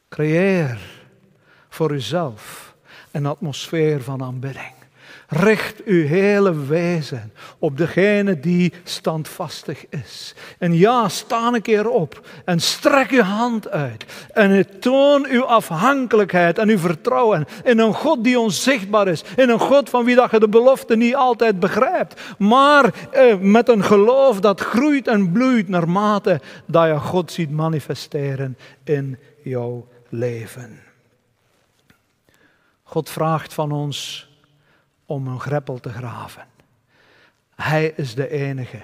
Creëer 0.09 0.79
voor 1.69 1.91
uzelf 1.91 2.73
een 3.11 3.25
atmosfeer 3.25 4.01
van 4.01 4.23
aanbidding. 4.23 4.73
Richt 5.27 5.83
uw 5.83 6.05
hele 6.05 6.65
wezen 6.65 7.33
op 7.59 7.77
degene 7.77 8.39
die 8.39 8.73
standvastig 8.83 9.89
is. 9.89 10.35
En 10.59 10.73
ja, 10.77 11.09
sta 11.09 11.47
een 11.53 11.61
keer 11.61 11.89
op 11.89 12.27
en 12.45 12.59
strek 12.59 13.09
uw 13.09 13.21
hand 13.21 13.69
uit. 13.69 14.05
En 14.33 14.79
toon 14.79 15.25
uw 15.29 15.43
afhankelijkheid 15.43 16.57
en 16.57 16.69
uw 16.69 16.77
vertrouwen 16.77 17.45
in 17.63 17.79
een 17.79 17.93
God 17.93 18.23
die 18.23 18.39
onzichtbaar 18.39 19.07
is. 19.07 19.23
In 19.35 19.49
een 19.49 19.59
God 19.59 19.89
van 19.89 20.05
wie 20.05 20.15
dat 20.15 20.31
je 20.31 20.39
de 20.39 20.49
belofte 20.49 20.95
niet 20.95 21.15
altijd 21.15 21.59
begrijpt. 21.59 22.21
Maar 22.37 22.93
eh, 23.11 23.37
met 23.39 23.69
een 23.69 23.83
geloof 23.83 24.39
dat 24.39 24.61
groeit 24.61 25.07
en 25.07 25.31
bloeit 25.31 25.67
naarmate 25.67 26.41
dat 26.65 26.87
je 26.87 26.99
God 26.99 27.31
ziet 27.31 27.51
manifesteren 27.51 28.57
in 28.83 29.17
jouw 29.43 29.87
leven. 30.09 30.79
God 32.83 33.09
vraagt 33.09 33.53
van 33.53 33.71
ons 33.71 34.29
om 35.05 35.27
een 35.27 35.39
greppel 35.39 35.79
te 35.79 35.89
graven. 35.89 36.45
Hij 37.55 37.93
is 37.95 38.15
de 38.15 38.29
enige 38.29 38.81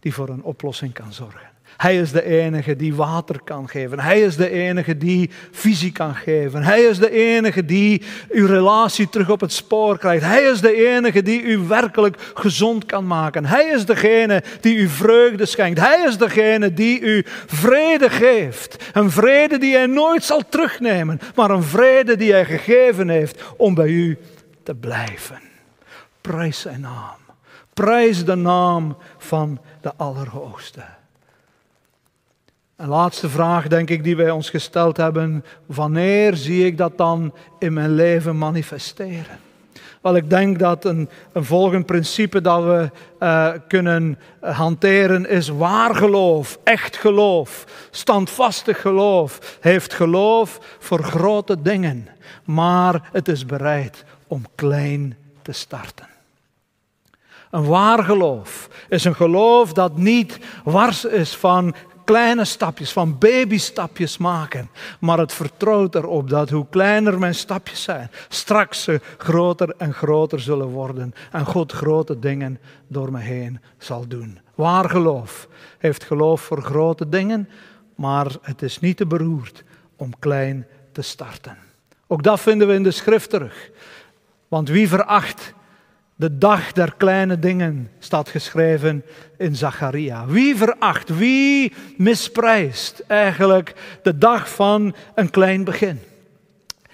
die 0.00 0.14
voor 0.14 0.28
een 0.28 0.42
oplossing 0.42 0.92
kan 0.92 1.12
zorgen. 1.12 1.52
Hij 1.76 1.98
is 1.98 2.12
de 2.12 2.24
enige 2.24 2.76
die 2.76 2.94
water 2.94 3.40
kan 3.44 3.68
geven. 3.68 4.00
Hij 4.00 4.20
is 4.20 4.36
de 4.36 4.50
enige 4.50 4.96
die 4.96 5.30
visie 5.50 5.92
kan 5.92 6.14
geven. 6.14 6.62
Hij 6.62 6.82
is 6.82 6.98
de 6.98 7.10
enige 7.10 7.64
die 7.64 8.02
uw 8.28 8.46
relatie 8.46 9.08
terug 9.08 9.30
op 9.30 9.40
het 9.40 9.52
spoor 9.52 9.98
krijgt. 9.98 10.24
Hij 10.24 10.42
is 10.42 10.60
de 10.60 10.94
enige 10.94 11.22
die 11.22 11.42
u 11.42 11.58
werkelijk 11.58 12.16
gezond 12.34 12.86
kan 12.86 13.06
maken. 13.06 13.46
Hij 13.46 13.64
is 13.64 13.86
degene 13.86 14.42
die 14.60 14.76
u 14.76 14.88
vreugde 14.88 15.46
schenkt. 15.46 15.80
Hij 15.80 16.04
is 16.06 16.18
degene 16.18 16.74
die 16.74 17.00
u 17.00 17.22
vrede 17.46 18.10
geeft. 18.10 18.90
Een 18.92 19.10
vrede 19.10 19.58
die 19.58 19.74
hij 19.74 19.86
nooit 19.86 20.24
zal 20.24 20.42
terugnemen, 20.48 21.20
maar 21.34 21.50
een 21.50 21.62
vrede 21.62 22.16
die 22.16 22.32
hij 22.32 22.44
gegeven 22.44 23.08
heeft 23.08 23.42
om 23.56 23.74
bij 23.74 23.88
u 23.88 24.18
te 24.62 24.74
blijven. 24.74 25.38
Prijs 26.30 26.60
zijn 26.60 26.80
naam. 26.80 27.16
Prijs 27.74 28.24
de 28.24 28.34
naam 28.34 28.96
van 29.18 29.60
de 29.80 29.92
Allerhoogste. 29.96 30.84
Een 32.76 32.88
laatste 32.88 33.28
vraag, 33.28 33.68
denk 33.68 33.90
ik, 33.90 34.04
die 34.04 34.16
wij 34.16 34.30
ons 34.30 34.50
gesteld 34.50 34.96
hebben. 34.96 35.44
Wanneer 35.66 36.36
zie 36.36 36.66
ik 36.66 36.78
dat 36.78 36.98
dan 36.98 37.34
in 37.58 37.72
mijn 37.72 37.94
leven 37.94 38.38
manifesteren? 38.38 39.38
Wel, 40.02 40.16
ik 40.16 40.30
denk 40.30 40.58
dat 40.58 40.84
een, 40.84 41.08
een 41.32 41.44
volgend 41.44 41.86
principe 41.86 42.40
dat 42.40 42.62
we 42.62 42.90
uh, 43.20 43.52
kunnen 43.68 44.18
hanteren 44.40 45.28
is 45.28 45.48
waar 45.48 45.94
geloof, 45.94 46.58
echt 46.62 46.96
geloof, 46.96 47.64
standvastig 47.90 48.80
geloof. 48.80 49.58
Heeft 49.60 49.94
geloof 49.94 50.76
voor 50.78 51.02
grote 51.02 51.62
dingen, 51.62 52.08
maar 52.44 53.08
het 53.12 53.28
is 53.28 53.46
bereid 53.46 54.04
om 54.26 54.44
klein 54.54 55.16
te 55.42 55.52
starten. 55.52 56.12
Een 57.54 57.64
waar 57.64 58.04
geloof 58.04 58.68
is 58.88 59.04
een 59.04 59.14
geloof 59.14 59.72
dat 59.72 59.96
niet 59.96 60.38
wars 60.64 61.04
is 61.04 61.36
van 61.36 61.74
kleine 62.04 62.44
stapjes, 62.44 62.92
van 62.92 63.18
babystapjes 63.18 64.18
maken. 64.18 64.70
Maar 65.00 65.18
het 65.18 65.32
vertrouwt 65.32 65.94
erop 65.94 66.28
dat 66.28 66.50
hoe 66.50 66.66
kleiner 66.70 67.18
mijn 67.18 67.34
stapjes 67.34 67.82
zijn, 67.82 68.10
straks 68.28 68.82
ze 68.82 69.00
groter 69.18 69.74
en 69.78 69.92
groter 69.92 70.40
zullen 70.40 70.66
worden. 70.66 71.14
En 71.32 71.44
God 71.44 71.72
grote 71.72 72.18
dingen 72.18 72.58
door 72.86 73.12
me 73.12 73.20
heen 73.20 73.60
zal 73.78 74.08
doen. 74.08 74.38
Waar 74.54 74.90
geloof 74.90 75.48
heeft 75.78 76.04
geloof 76.04 76.40
voor 76.40 76.62
grote 76.62 77.08
dingen, 77.08 77.48
maar 77.94 78.26
het 78.42 78.62
is 78.62 78.80
niet 78.80 78.96
te 78.96 79.06
beroerd 79.06 79.64
om 79.96 80.18
klein 80.18 80.66
te 80.92 81.02
starten. 81.02 81.56
Ook 82.06 82.22
dat 82.22 82.40
vinden 82.40 82.68
we 82.68 82.74
in 82.74 82.82
de 82.82 82.90
schrift 82.90 83.30
terug. 83.30 83.70
Want 84.48 84.68
wie 84.68 84.88
veracht 84.88 85.54
de 86.16 86.38
dag 86.38 86.72
der 86.72 86.94
kleine 86.96 87.38
dingen 87.38 87.90
staat 87.98 88.28
geschreven 88.28 89.04
in 89.38 89.56
Zacharia. 89.56 90.26
Wie 90.26 90.56
veracht, 90.56 91.16
wie 91.16 91.72
misprijst 91.96 93.04
eigenlijk 93.06 93.74
de 94.02 94.18
dag 94.18 94.48
van 94.50 94.94
een 95.14 95.30
klein 95.30 95.64
begin? 95.64 96.00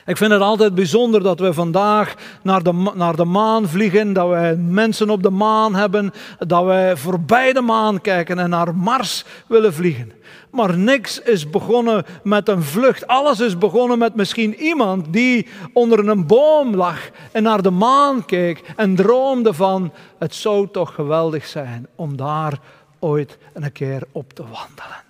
Ik 0.06 0.16
vind 0.16 0.33
het 0.33 0.40
altijd 0.40 0.74
bijzonder 0.74 1.22
dat 1.22 1.40
we 1.40 1.52
vandaag 1.52 2.14
naar 2.42 2.62
de, 2.62 2.92
naar 2.94 3.16
de 3.16 3.24
maan 3.24 3.68
vliegen, 3.68 4.12
dat 4.12 4.28
wij 4.28 4.56
mensen 4.56 5.11
op 5.11 5.22
de 5.22 5.30
maan 5.30 5.74
hebben, 5.74 6.12
dat 6.38 6.64
wij 6.64 6.96
voorbij 6.96 7.52
de 7.52 7.61
maan 7.61 8.00
kijken 8.00 8.38
en 8.38 8.50
naar 8.50 8.74
Mars 8.74 9.24
willen 9.46 9.74
vliegen. 9.74 10.12
Maar 10.50 10.78
niks 10.78 11.20
is 11.20 11.50
begonnen 11.50 12.04
met 12.22 12.48
een 12.48 12.62
vlucht. 12.62 13.06
Alles 13.06 13.40
is 13.40 13.58
begonnen 13.58 13.98
met 13.98 14.14
misschien 14.14 14.54
iemand 14.54 15.12
die 15.12 15.46
onder 15.72 16.08
een 16.08 16.26
boom 16.26 16.74
lag 16.74 17.10
en 17.32 17.42
naar 17.42 17.62
de 17.62 17.70
maan 17.70 18.24
keek 18.24 18.62
en 18.76 18.94
droomde 18.94 19.54
van: 19.54 19.92
het 20.18 20.34
zou 20.34 20.68
toch 20.72 20.94
geweldig 20.94 21.46
zijn 21.46 21.86
om 21.94 22.16
daar 22.16 22.58
ooit 22.98 23.38
een 23.52 23.72
keer 23.72 24.02
op 24.12 24.32
te 24.32 24.42
wandelen. 24.42 25.08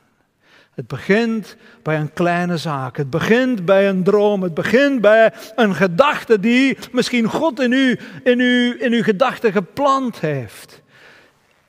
Het 0.75 0.87
begint 0.87 1.57
bij 1.83 2.01
een 2.01 2.13
kleine 2.13 2.57
zaak. 2.57 2.97
Het 2.97 3.11
begint 3.11 3.65
bij 3.65 3.89
een 3.89 4.03
droom. 4.03 4.43
Het 4.43 4.55
begint 4.55 5.01
bij 5.01 5.33
een 5.57 5.75
gedachte 5.75 6.41
die 6.41 6.79
misschien 6.93 7.25
God 7.25 7.61
in 7.61 7.73
u, 7.73 7.99
in 8.25 8.41
u, 8.41 8.77
in 8.83 8.93
uw 8.93 9.03
gedachten 9.03 9.53
geplant 9.53 10.21
heeft. 10.21 10.80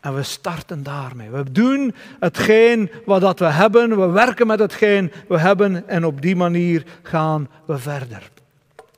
En 0.01 0.15
we 0.15 0.23
starten 0.23 0.83
daarmee. 0.83 1.29
We 1.29 1.51
doen 1.51 1.95
hetgeen 2.19 2.91
wat 3.05 3.21
dat 3.21 3.39
we 3.39 3.45
hebben. 3.45 3.99
We 3.99 4.05
werken 4.05 4.47
met 4.47 4.59
hetgeen 4.59 5.11
we 5.27 5.39
hebben. 5.39 5.87
En 5.87 6.05
op 6.05 6.21
die 6.21 6.35
manier 6.35 6.83
gaan 7.03 7.49
we 7.65 7.77
verder. 7.77 8.29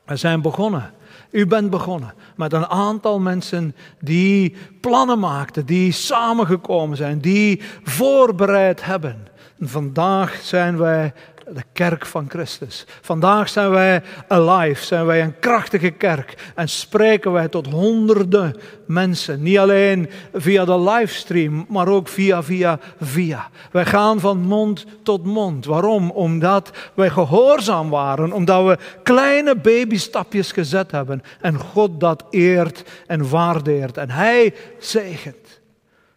We 0.04 0.16
zijn 0.16 0.42
begonnen. 0.42 0.92
U 1.30 1.46
bent 1.46 1.70
begonnen 1.70 2.14
met 2.36 2.52
een 2.52 2.66
aantal 2.66 3.20
mensen 3.20 3.74
die 4.00 4.56
plannen 4.80 5.18
maakten, 5.18 5.66
die 5.66 5.92
samengekomen 5.92 6.96
zijn, 6.96 7.18
die 7.18 7.60
voorbereid 7.82 8.84
hebben. 8.84 9.26
En 9.58 9.68
vandaag 9.68 10.34
zijn 10.42 10.78
wij 10.78 11.12
de 11.48 11.62
kerk 11.72 12.06
van 12.06 12.26
Christus. 12.28 12.86
Vandaag 13.00 13.48
zijn 13.48 13.70
wij 13.70 14.02
alive, 14.28 14.84
zijn 14.84 15.06
wij 15.06 15.22
een 15.22 15.38
krachtige 15.38 15.90
kerk 15.90 16.52
en 16.54 16.68
spreken 16.68 17.32
wij 17.32 17.48
tot 17.48 17.66
honderden 17.66 18.56
mensen. 18.86 19.42
Niet 19.42 19.58
alleen 19.58 20.10
via 20.32 20.64
de 20.64 20.80
livestream, 20.80 21.66
maar 21.68 21.88
ook 21.88 22.08
via, 22.08 22.42
via, 22.42 22.78
via. 23.00 23.48
Wij 23.70 23.84
gaan 23.84 24.20
van 24.20 24.38
mond 24.38 24.84
tot 25.02 25.24
mond. 25.24 25.64
Waarom? 25.64 26.10
Omdat 26.10 26.70
wij 26.94 27.10
gehoorzaam 27.10 27.90
waren, 27.90 28.32
omdat 28.32 28.66
we 28.66 28.78
kleine 29.02 29.56
babystapjes 29.56 30.52
gezet 30.52 30.90
hebben 30.90 31.22
en 31.40 31.58
God 31.58 32.00
dat 32.00 32.24
eert 32.30 32.82
en 33.06 33.28
waardeert 33.28 33.96
en 33.96 34.10
Hij 34.10 34.54
zegent. 34.78 35.43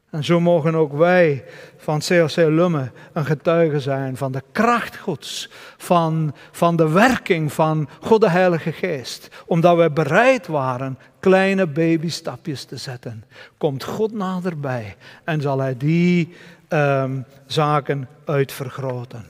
En 0.10 0.24
zo 0.24 0.40
mogen 0.40 0.76
ook 0.76 0.94
wij 0.94 1.44
van 1.78 2.00
CLC 2.00 2.36
Lumme 2.36 2.92
een 3.14 3.26
getuige 3.26 3.80
zijn 3.80 4.18
van 4.18 4.32
de 4.32 4.44
kracht 4.52 4.98
Gods, 4.98 5.50
van, 5.78 6.36
van 6.52 6.76
de 6.76 6.90
werking 6.90 7.54
van 7.54 7.90
God 8.02 8.22
de 8.22 8.30
Heilige 8.30 8.72
Geest. 8.72 9.30
Omdat 9.46 9.76
wij 9.76 9.94
bereid 9.94 10.48
waren 10.48 10.98
kleine 11.20 11.68
babystapjes 11.68 12.64
te 12.64 12.78
zetten, 12.78 13.24
komt 13.58 13.84
God 13.84 14.14
naderbij 14.14 14.96
en 15.24 15.42
zal 15.42 15.60
Hij 15.60 15.78
die 15.78 16.34
um, 16.70 17.26
zaken 17.46 18.08
uitvergroten. 18.26 19.26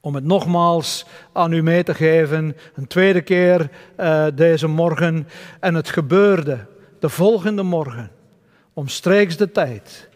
Om 0.00 0.14
het 0.14 0.24
nogmaals 0.24 1.06
aan 1.32 1.52
u 1.52 1.62
mee 1.62 1.82
te 1.82 1.94
geven, 1.94 2.56
een 2.74 2.86
tweede 2.86 3.20
keer 3.20 3.70
uh, 4.00 4.26
deze 4.34 4.68
morgen. 4.68 5.28
En 5.60 5.74
het 5.74 5.88
gebeurde 5.88 6.66
de 7.00 7.08
volgende 7.08 7.62
morgen, 7.62 8.10
omstreeks 8.72 9.36
de 9.36 9.50
tijd 9.50 10.08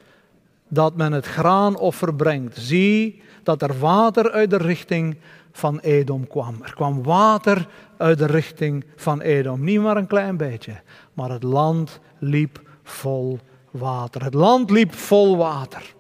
dat 0.69 0.97
men 0.97 1.13
het 1.13 1.27
graanoffer 1.27 2.15
brengt. 2.15 2.57
Zie 2.57 3.23
dat 3.43 3.63
er 3.63 3.79
water 3.79 4.31
uit 4.31 4.51
de 4.51 4.57
richting 4.57 5.17
van 5.53 5.79
Edom 5.79 6.27
kwam. 6.27 6.57
Er 6.63 6.75
kwam 6.75 7.03
water 7.03 7.67
uit 7.97 8.19
de 8.19 8.27
richting 8.27 8.85
van 8.97 9.21
Edom. 9.21 9.65
Niet 9.65 9.81
maar 9.81 9.97
een 9.97 10.07
klein 10.07 10.37
beetje, 10.37 10.81
maar 11.13 11.31
het 11.31 11.43
land 11.43 12.01
liep 12.19 12.61
vol 12.83 13.39
water. 13.71 14.25
Het 14.25 14.35
land 14.35 14.71
liep 14.71 14.95
vol 14.95 15.37
water. 15.37 15.95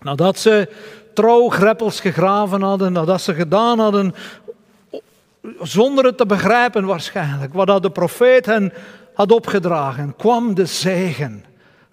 Nadat 0.00 0.38
ze 0.38 0.68
trouw 1.14 1.48
greppels 1.48 2.00
gegraven 2.00 2.62
hadden, 2.62 2.92
nadat 2.92 3.20
ze 3.20 3.34
gedaan 3.34 3.78
hadden, 3.78 4.14
zonder 5.60 6.04
het 6.04 6.16
te 6.16 6.26
begrijpen 6.26 6.84
waarschijnlijk, 6.84 7.54
wat 7.54 7.82
de 7.82 7.90
profeet 7.90 8.46
hen 8.46 8.72
had 9.14 9.32
opgedragen, 9.32 10.16
kwam 10.16 10.54
de 10.54 10.66
zegen 10.66 11.44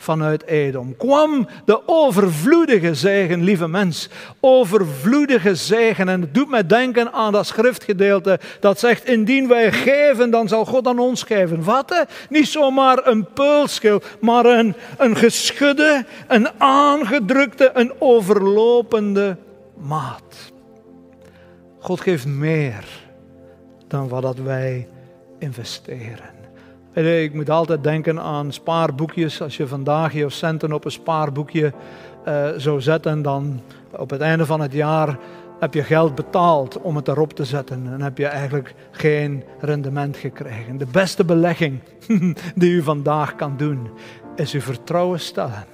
vanuit 0.04 0.46
Edom. 0.46 0.98
Kwam 0.98 1.48
de 1.66 1.82
overvloedige 1.86 2.96
zegen, 2.96 3.44
lieve 3.44 3.68
mens. 3.68 4.10
Overvloedige 4.39 5.56
zegen. 5.56 6.10
En 6.10 6.22
het 6.22 6.34
doet 6.34 6.50
mij 6.50 6.68
denken 6.68 7.13
aan 7.13 7.32
dat 7.32 7.48
schriftgedeelte 7.48 8.39
dat 8.60 8.80
zegt: 8.80 9.06
Indien 9.06 9.48
wij 9.48 9.72
geven, 9.72 10.32
dan 10.32 10.48
zal 10.48 10.66
God 10.66 10.88
aan 10.88 11.00
ons 11.00 11.24
geven. 11.24 11.63
Wat? 11.63 12.06
Niet 12.30 12.48
zomaar 12.48 13.08
een 13.08 13.28
peulschil, 13.34 14.02
maar 14.20 14.46
een, 14.46 14.76
een 14.98 15.16
geschudde, 15.16 16.06
een 16.28 16.50
aangedrukte, 16.58 17.72
een 17.74 17.94
overlopende 18.00 19.38
maat. 19.78 20.52
God 21.80 22.02
geeft 22.02 22.26
meer 22.26 22.84
dan 23.88 24.08
wat 24.08 24.22
dat 24.22 24.38
wij 24.38 24.88
investeren. 25.39 26.33
Ik 26.94 27.34
moet 27.34 27.50
altijd 27.50 27.84
denken 27.84 28.20
aan 28.20 28.54
spaarboekjes. 28.54 29.42
Als 29.42 29.58
je 29.58 29.68
vandaag 29.68 30.14
je 30.14 30.30
centen 30.30 30.74
op 30.74 30.86
een 30.86 30.92
spaarboekje 30.92 31.74
uh, 32.28 32.50
zou 32.58 32.82
zetten, 32.82 33.22
dan 33.22 33.62
op 33.92 34.10
het 34.10 34.22
einde 34.22 34.46
van 34.46 34.62
het 34.62 34.74
jaar 34.74 35.18
heb 35.60 35.74
je 35.74 35.84
geld 35.84 36.16
betaald 36.16 36.82
om 36.82 36.96
het 36.96 37.08
erop 37.08 37.34
te 37.34 37.46
zetten. 37.46 37.88
En 37.94 38.02
heb 38.02 38.18
je 38.18 38.28
eigenlijk 38.28 38.76
geen 38.92 39.44
rendement 39.60 40.18
gekregen. 40.18 40.78
De 40.78 40.88
beste 40.92 41.26
belegging 41.26 41.80
die 42.56 42.72
u 42.72 42.82
vandaag 42.82 43.36
kan 43.36 43.58
doen, 43.58 43.90
is 44.36 44.54
uw 44.54 44.62
vertrouwen 44.62 45.20
stellen 45.20 45.66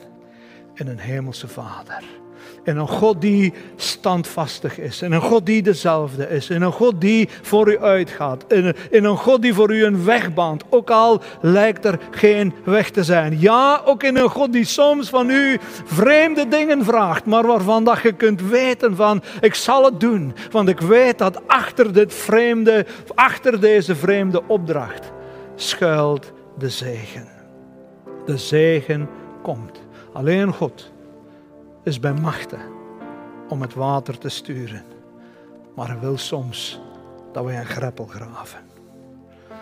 in 0.74 0.88
een 0.88 1.00
hemelse 1.00 1.48
Vader. 1.48 2.19
In 2.64 2.78
een 2.78 2.88
God 2.88 3.22
die 3.22 3.54
standvastig 3.76 4.80
is. 4.80 5.02
In 5.02 5.12
een 5.12 5.22
God 5.22 5.46
die 5.46 5.62
dezelfde 5.62 6.30
is. 6.30 6.50
In 6.50 6.62
een 6.62 6.72
God 6.72 7.02
die 7.02 7.30
voor 7.42 7.72
u 7.72 7.80
uitgaat. 7.80 8.46
In 8.90 9.06
een 9.06 9.18
God 9.18 9.42
die 9.42 9.54
voor 9.54 9.74
u 9.74 9.84
een 9.84 10.06
weg 10.06 10.34
baant. 10.34 10.64
Ook 10.70 10.90
al 10.90 11.22
lijkt 11.42 11.86
er 11.86 12.00
geen 12.12 12.54
weg 12.64 12.90
te 12.90 13.04
zijn. 13.04 13.40
Ja, 13.40 13.82
ook 13.86 14.04
in 14.04 14.18
een 14.18 14.30
God 14.30 14.54
die 14.54 14.66
soms 14.66 15.10
van 15.10 15.30
u 15.30 15.60
vreemde 15.86 16.48
dingen 16.48 16.86
vraagt. 16.86 17.26
Maar 17.26 17.48
waarvan 17.48 17.84
dat 17.84 18.02
je 18.02 18.12
kunt 18.12 18.42
weten 18.42 18.96
van 18.96 19.22
ik 19.42 19.54
zal 19.54 19.86
het 19.86 20.00
doen. 20.00 20.34
Want 20.52 20.70
ik 20.70 20.80
weet 20.80 21.18
dat 21.18 21.48
achter 21.48 21.94
dit 21.94 22.14
vreemde, 22.14 22.86
achter 23.16 23.60
deze 23.60 23.96
vreemde 23.96 24.42
opdracht 24.48 25.12
schuilt 25.56 26.32
de 26.58 26.70
zegen. 26.70 27.28
De 28.26 28.38
zegen 28.38 29.10
komt. 29.42 29.80
Alleen 30.14 30.54
God 30.54 30.92
is 31.84 32.00
bij 32.00 32.14
machten 32.14 32.60
om 33.50 33.62
het 33.62 33.74
water 33.74 34.18
te 34.18 34.30
sturen. 34.30 34.84
Maar 35.76 35.88
hij 35.88 36.00
wil 36.00 36.18
soms 36.18 36.80
dat 37.32 37.44
wij 37.44 37.60
een 37.60 37.66
greppel 37.66 38.06
graven. 38.06 38.60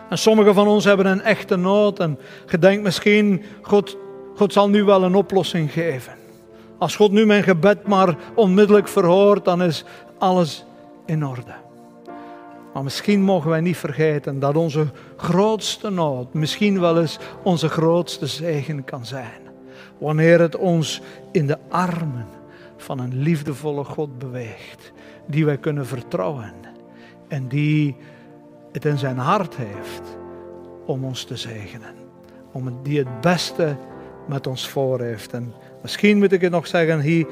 En 0.09 0.17
sommigen 0.17 0.53
van 0.53 0.67
ons 0.67 0.83
hebben 0.83 1.05
een 1.05 1.21
echte 1.21 1.55
nood 1.55 1.99
en 1.99 2.19
gedenkt 2.45 2.83
misschien, 2.83 3.43
God, 3.61 3.97
God 4.35 4.53
zal 4.53 4.69
nu 4.69 4.83
wel 4.83 5.03
een 5.03 5.15
oplossing 5.15 5.71
geven. 5.71 6.13
Als 6.77 6.95
God 6.95 7.11
nu 7.11 7.25
mijn 7.25 7.43
gebed 7.43 7.87
maar 7.87 8.17
onmiddellijk 8.35 8.87
verhoort, 8.87 9.45
dan 9.45 9.61
is 9.63 9.83
alles 10.17 10.65
in 11.05 11.25
orde. 11.25 11.55
Maar 12.73 12.83
misschien 12.83 13.21
mogen 13.21 13.49
wij 13.49 13.61
niet 13.61 13.77
vergeten 13.77 14.39
dat 14.39 14.55
onze 14.55 14.87
grootste 15.17 15.89
nood 15.89 16.33
misschien 16.33 16.79
wel 16.79 16.99
eens 16.99 17.17
onze 17.43 17.69
grootste 17.69 18.25
zegen 18.25 18.83
kan 18.83 19.05
zijn 19.05 19.46
wanneer 19.97 20.39
het 20.39 20.55
ons 20.55 21.01
in 21.31 21.47
de 21.47 21.57
armen 21.69 22.27
van 22.77 22.99
een 22.99 23.17
liefdevolle 23.17 23.83
God 23.83 24.17
beweegt, 24.17 24.91
die 25.25 25.45
wij 25.45 25.57
kunnen 25.57 25.85
vertrouwen 25.85 26.53
en 27.27 27.47
die 27.47 27.95
het 28.71 28.85
in 28.85 28.97
zijn 28.97 29.17
hart 29.17 29.55
heeft 29.55 30.17
om 30.85 31.05
ons 31.05 31.23
te 31.23 31.35
zegenen, 31.35 31.95
om 32.51 32.79
die 32.83 32.97
het 32.97 33.21
beste 33.21 33.75
met 34.27 34.47
ons 34.47 34.67
voor 34.67 35.01
heeft. 35.01 35.33
En 35.33 35.53
misschien 35.81 36.17
moet 36.17 36.31
ik 36.31 36.41
het 36.41 36.51
nog 36.51 36.67
zeggen, 36.67 37.01
he, 37.01 37.25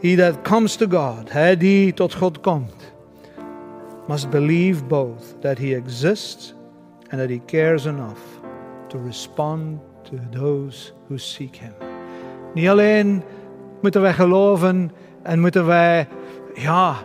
he 0.00 0.16
that 0.16 0.42
comes 0.42 0.76
to 0.76 0.86
God, 0.88 1.32
hij 1.32 1.56
die 1.56 1.94
tot 1.94 2.14
God 2.14 2.40
komt, 2.40 2.92
must 4.08 4.30
believe 4.30 4.84
both 4.84 5.36
that 5.40 5.58
he 5.58 5.74
exists 5.74 6.54
and 7.08 7.20
that 7.20 7.28
he 7.28 7.40
cares 7.46 7.84
enough 7.84 8.20
to 8.88 8.98
respond 9.04 9.80
to 10.02 10.16
those 10.30 10.92
who 11.08 11.16
seek 11.16 11.56
him. 11.56 11.91
Niet 12.54 12.68
alleen 12.68 13.22
moeten 13.80 14.00
wij 14.00 14.12
geloven 14.12 14.90
en 15.22 15.40
moeten 15.40 15.66
wij 15.66 16.08
ja, 16.54 16.96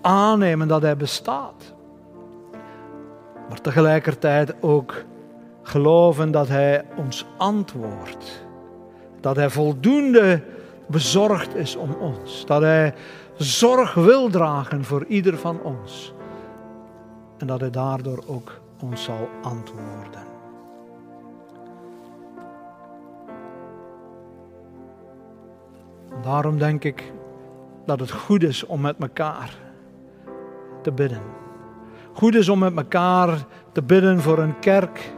aannemen 0.00 0.68
dat 0.68 0.82
Hij 0.82 0.96
bestaat. 0.96 1.74
Maar 3.48 3.60
tegelijkertijd 3.60 4.54
ook 4.60 5.04
geloven 5.62 6.30
dat 6.30 6.48
Hij 6.48 6.84
ons 6.96 7.26
antwoordt. 7.36 8.46
Dat 9.20 9.36
Hij 9.36 9.50
voldoende 9.50 10.42
bezorgd 10.86 11.54
is 11.54 11.76
om 11.76 11.96
ons. 12.00 12.46
Dat 12.46 12.62
Hij 12.62 12.94
zorg 13.36 13.94
wil 13.94 14.28
dragen 14.28 14.84
voor 14.84 15.04
ieder 15.04 15.38
van 15.38 15.60
ons. 15.62 16.14
En 17.38 17.46
dat 17.46 17.60
Hij 17.60 17.70
daardoor 17.70 18.24
ook 18.26 18.60
ons 18.80 19.04
zal 19.04 19.28
antwoorden. 19.42 20.31
Daarom 26.22 26.58
denk 26.58 26.84
ik 26.84 27.12
dat 27.86 28.00
het 28.00 28.10
goed 28.10 28.42
is 28.42 28.66
om 28.66 28.80
met 28.80 28.96
elkaar 28.98 29.54
te 30.82 30.92
bidden. 30.92 31.22
Goed 32.12 32.34
is 32.34 32.48
om 32.48 32.58
met 32.58 32.76
elkaar 32.76 33.44
te 33.72 33.82
bidden 33.82 34.20
voor 34.20 34.38
een 34.38 34.58
kerk 34.58 35.12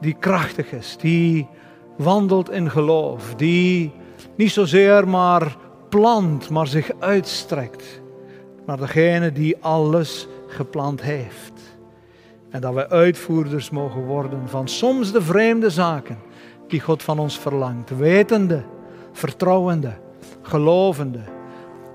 die 0.00 0.16
krachtig 0.18 0.72
is, 0.72 0.96
die 0.96 1.48
wandelt 1.96 2.50
in 2.50 2.70
geloof, 2.70 3.34
die 3.34 3.92
niet 4.36 4.50
zozeer 4.50 5.08
maar 5.08 5.56
plant, 5.88 6.50
maar 6.50 6.66
zich 6.66 6.90
uitstrekt 6.98 8.02
naar 8.66 8.76
degene 8.76 9.32
die 9.32 9.56
alles 9.60 10.28
geplant 10.46 11.02
heeft. 11.02 11.52
En 12.50 12.60
dat 12.60 12.74
wij 12.74 12.88
uitvoerders 12.88 13.70
mogen 13.70 14.04
worden 14.04 14.48
van 14.48 14.68
soms 14.68 15.12
de 15.12 15.22
vreemde 15.22 15.70
zaken 15.70 16.18
die 16.68 16.80
God 16.80 17.02
van 17.02 17.18
ons 17.18 17.38
verlangt. 17.38 17.96
Wetende, 17.96 18.62
vertrouwende, 19.12 19.92
gelovende 20.42 21.20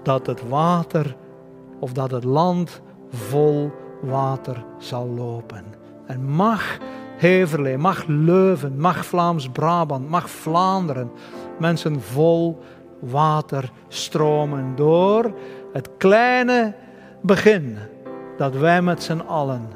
dat 0.03 0.27
het 0.27 0.49
water 0.49 1.15
of 1.79 1.91
dat 1.91 2.12
het 2.12 2.23
land 2.23 2.81
vol 3.10 3.71
water 4.01 4.63
zal 4.77 5.07
lopen. 5.07 5.63
En 6.05 6.29
mag 6.29 6.77
Heverlee, 7.17 7.77
mag 7.77 8.03
Leuven, 8.07 8.79
mag 8.79 9.05
Vlaams-Brabant, 9.05 10.10
mag 10.10 10.29
Vlaanderen 10.29 11.12
mensen 11.60 12.01
vol 12.01 12.60
water 12.99 13.71
stromen 13.88 14.75
door 14.75 15.33
het 15.73 15.89
kleine 15.97 16.75
begin 17.21 17.77
dat 18.38 18.55
wij 18.55 18.81
met 18.81 19.03
z'n 19.03 19.19
allen 19.27 19.69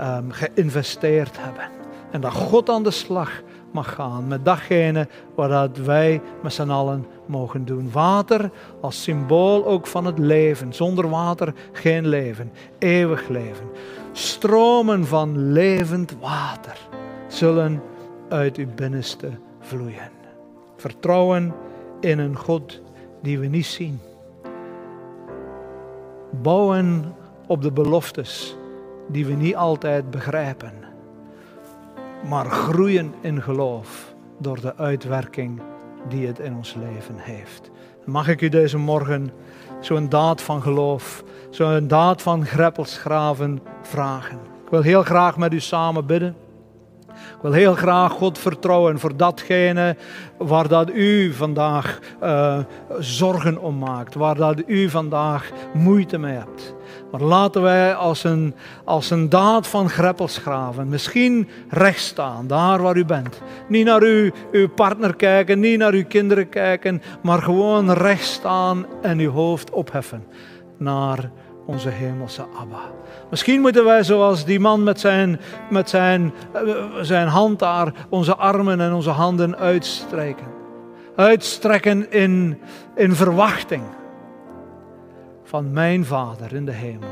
um, 0.00 0.30
geïnvesteerd 0.30 1.36
hebben. 1.38 1.68
En 2.10 2.20
dat 2.20 2.32
God 2.32 2.70
aan 2.70 2.82
de 2.82 2.90
slag 2.90 3.42
gaan 3.84 4.26
met 4.26 4.44
datgene 4.44 5.08
wat 5.34 5.76
wij 5.76 6.20
met 6.42 6.52
z'n 6.52 6.70
allen 6.70 7.06
mogen 7.26 7.64
doen. 7.64 7.90
Water 7.92 8.50
als 8.80 9.02
symbool 9.02 9.66
ook 9.66 9.86
van 9.86 10.04
het 10.04 10.18
leven. 10.18 10.72
Zonder 10.74 11.08
water 11.08 11.54
geen 11.72 12.06
leven, 12.06 12.52
eeuwig 12.78 13.28
leven. 13.28 13.66
Stromen 14.12 15.06
van 15.06 15.52
levend 15.52 16.16
water 16.20 16.78
zullen 17.28 17.82
uit 18.28 18.56
uw 18.56 18.74
binnenste 18.74 19.30
vloeien. 19.60 20.10
Vertrouwen 20.76 21.54
in 22.00 22.18
een 22.18 22.36
God 22.36 22.80
die 23.22 23.38
we 23.38 23.46
niet 23.46 23.66
zien. 23.66 24.00
Bouwen 26.42 27.14
op 27.46 27.62
de 27.62 27.72
beloftes 27.72 28.56
die 29.08 29.26
we 29.26 29.32
niet 29.32 29.56
altijd 29.56 30.10
begrijpen. 30.10 30.85
Maar 32.24 32.50
groeien 32.50 33.14
in 33.20 33.42
geloof 33.42 34.14
door 34.38 34.60
de 34.60 34.76
uitwerking 34.76 35.60
die 36.08 36.26
het 36.26 36.38
in 36.38 36.54
ons 36.54 36.74
leven 36.74 37.14
heeft. 37.18 37.70
Mag 38.04 38.28
ik 38.28 38.40
u 38.40 38.48
deze 38.48 38.78
morgen 38.78 39.30
zo'n 39.80 40.08
daad 40.08 40.42
van 40.42 40.62
geloof, 40.62 41.24
zo'n 41.50 41.88
daad 41.88 42.22
van 42.22 42.46
greppelsgraven 42.46 43.60
vragen? 43.82 44.38
Ik 44.64 44.70
wil 44.70 44.82
heel 44.82 45.02
graag 45.02 45.36
met 45.36 45.52
u 45.52 45.60
samen 45.60 46.06
bidden. 46.06 46.36
Ik 47.08 47.42
wil 47.42 47.52
heel 47.52 47.74
graag 47.74 48.12
God 48.12 48.38
vertrouwen 48.38 48.98
voor 48.98 49.16
datgene 49.16 49.96
waar 50.38 50.68
dat 50.68 50.90
u 50.90 51.32
vandaag 51.32 51.98
uh, 52.22 52.58
zorgen 52.98 53.58
om 53.58 53.78
maakt, 53.78 54.14
waar 54.14 54.34
dat 54.34 54.62
u 54.66 54.88
vandaag 54.88 55.50
moeite 55.74 56.18
mee 56.18 56.34
hebt. 56.34 56.75
Maar 57.10 57.20
laten 57.20 57.62
wij 57.62 57.94
als 57.94 58.24
een, 58.24 58.54
als 58.84 59.10
een 59.10 59.28
daad 59.28 59.66
van 59.66 59.90
greppelsgraven 59.90 60.88
misschien 60.88 61.48
recht 61.68 62.00
staan, 62.00 62.46
daar 62.46 62.82
waar 62.82 62.96
u 62.96 63.04
bent. 63.04 63.42
Niet 63.68 63.84
naar 63.84 64.02
uw, 64.02 64.30
uw 64.52 64.68
partner 64.68 65.16
kijken, 65.16 65.60
niet 65.60 65.78
naar 65.78 65.92
uw 65.92 66.04
kinderen 66.04 66.48
kijken, 66.48 67.02
maar 67.22 67.42
gewoon 67.42 67.92
recht 67.92 68.24
staan 68.24 68.86
en 69.02 69.18
uw 69.18 69.30
hoofd 69.30 69.70
opheffen 69.70 70.24
naar 70.78 71.30
onze 71.66 71.88
hemelse 71.88 72.42
Abba. 72.58 72.82
Misschien 73.30 73.60
moeten 73.60 73.84
wij 73.84 74.04
zoals 74.04 74.44
die 74.44 74.60
man 74.60 74.82
met 74.82 75.00
zijn, 75.00 75.40
met 75.70 75.90
zijn, 75.90 76.32
eh, 76.52 76.62
zijn 77.00 77.28
hand 77.28 77.58
daar 77.58 77.92
onze 78.08 78.36
armen 78.36 78.80
en 78.80 78.92
onze 78.92 79.10
handen 79.10 79.56
uitstrekken. 79.56 80.46
Uitstrekken 81.16 82.10
in, 82.10 82.58
in 82.94 83.14
verwachting 83.14 83.82
van 85.46 85.72
mijn 85.72 86.04
Vader 86.04 86.54
in 86.54 86.64
de 86.64 86.72
hemel 86.72 87.08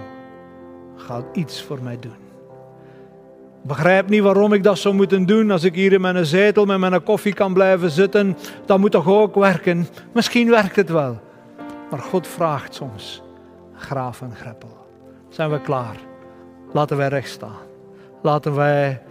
gaat 0.97 1.25
iets 1.33 1.62
voor 1.62 1.83
mij 1.83 1.99
doen. 1.99 2.23
Begrijp 3.62 4.09
niet 4.09 4.23
waarom 4.23 4.53
ik 4.53 4.62
dat 4.62 4.79
zou 4.79 4.94
moeten 4.94 5.27
doen. 5.27 5.51
Als 5.51 5.64
ik 5.64 5.75
hier 5.75 5.92
in 5.92 6.01
mijn 6.01 6.27
zetel 6.27 6.64
met 6.64 6.79
mijn 6.79 7.03
koffie 7.03 7.35
kan 7.35 7.53
blijven 7.53 7.90
zitten, 7.90 8.37
dan 8.66 8.81
moet 8.81 8.90
toch 8.90 9.09
ook 9.09 9.35
werken. 9.35 9.87
Misschien 10.12 10.51
werkt 10.51 10.77
het 10.77 10.90
wel. 10.90 11.20
Maar 11.90 12.01
God 12.01 12.27
vraagt 12.27 12.75
soms, 12.75 13.23
graaf 13.75 14.20
en 14.20 14.35
greppel. 14.35 14.87
Zijn 15.29 15.51
we 15.51 15.61
klaar? 15.61 15.97
Laten 16.73 16.97
wij 16.97 17.09
recht 17.09 17.29
staan. 17.29 17.62
Laten 18.23 18.55
wij 18.55 19.03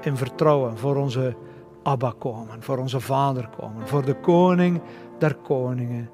in 0.00 0.16
vertrouwen 0.16 0.78
voor 0.78 0.96
onze 0.96 1.36
Abba 1.82 2.12
komen, 2.18 2.62
voor 2.62 2.78
onze 2.78 3.00
Vader 3.00 3.48
komen, 3.60 3.88
voor 3.88 4.04
de 4.04 4.14
Koning 4.14 4.80
der 5.18 5.34
Koningen 5.34 6.10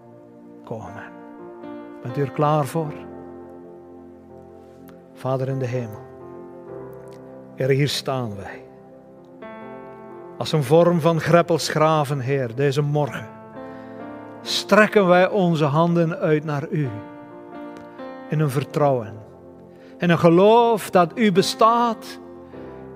komen. 0.65 1.14
Bent 2.05 2.17
u 2.17 2.21
er 2.21 2.31
klaar 2.31 2.67
voor? 2.67 2.93
Vader 5.15 5.49
in 5.49 5.59
de 5.59 5.67
hemel. 5.67 6.03
Er 7.57 7.69
hier 7.69 7.89
staan 7.89 8.37
wij. 8.37 8.65
Als 10.39 10.53
een 10.53 10.63
vorm 10.63 11.01
van 11.01 11.21
greppelsgraven, 11.21 12.21
Heer, 12.21 12.55
deze 12.55 12.83
morgen. 12.83 13.29
Strekken 14.43 15.07
wij 15.07 15.29
onze 15.29 15.65
handen 15.65 16.19
uit 16.19 16.45
naar 16.45 16.69
U. 16.71 16.89
In 18.29 18.41
een 18.41 18.51
vertrouwen. 18.51 19.15
In 19.99 20.11
een 20.11 20.19
geloof 20.19 20.91
dat 20.91 21.13
U 21.15 21.33
bestaat. 21.33 22.19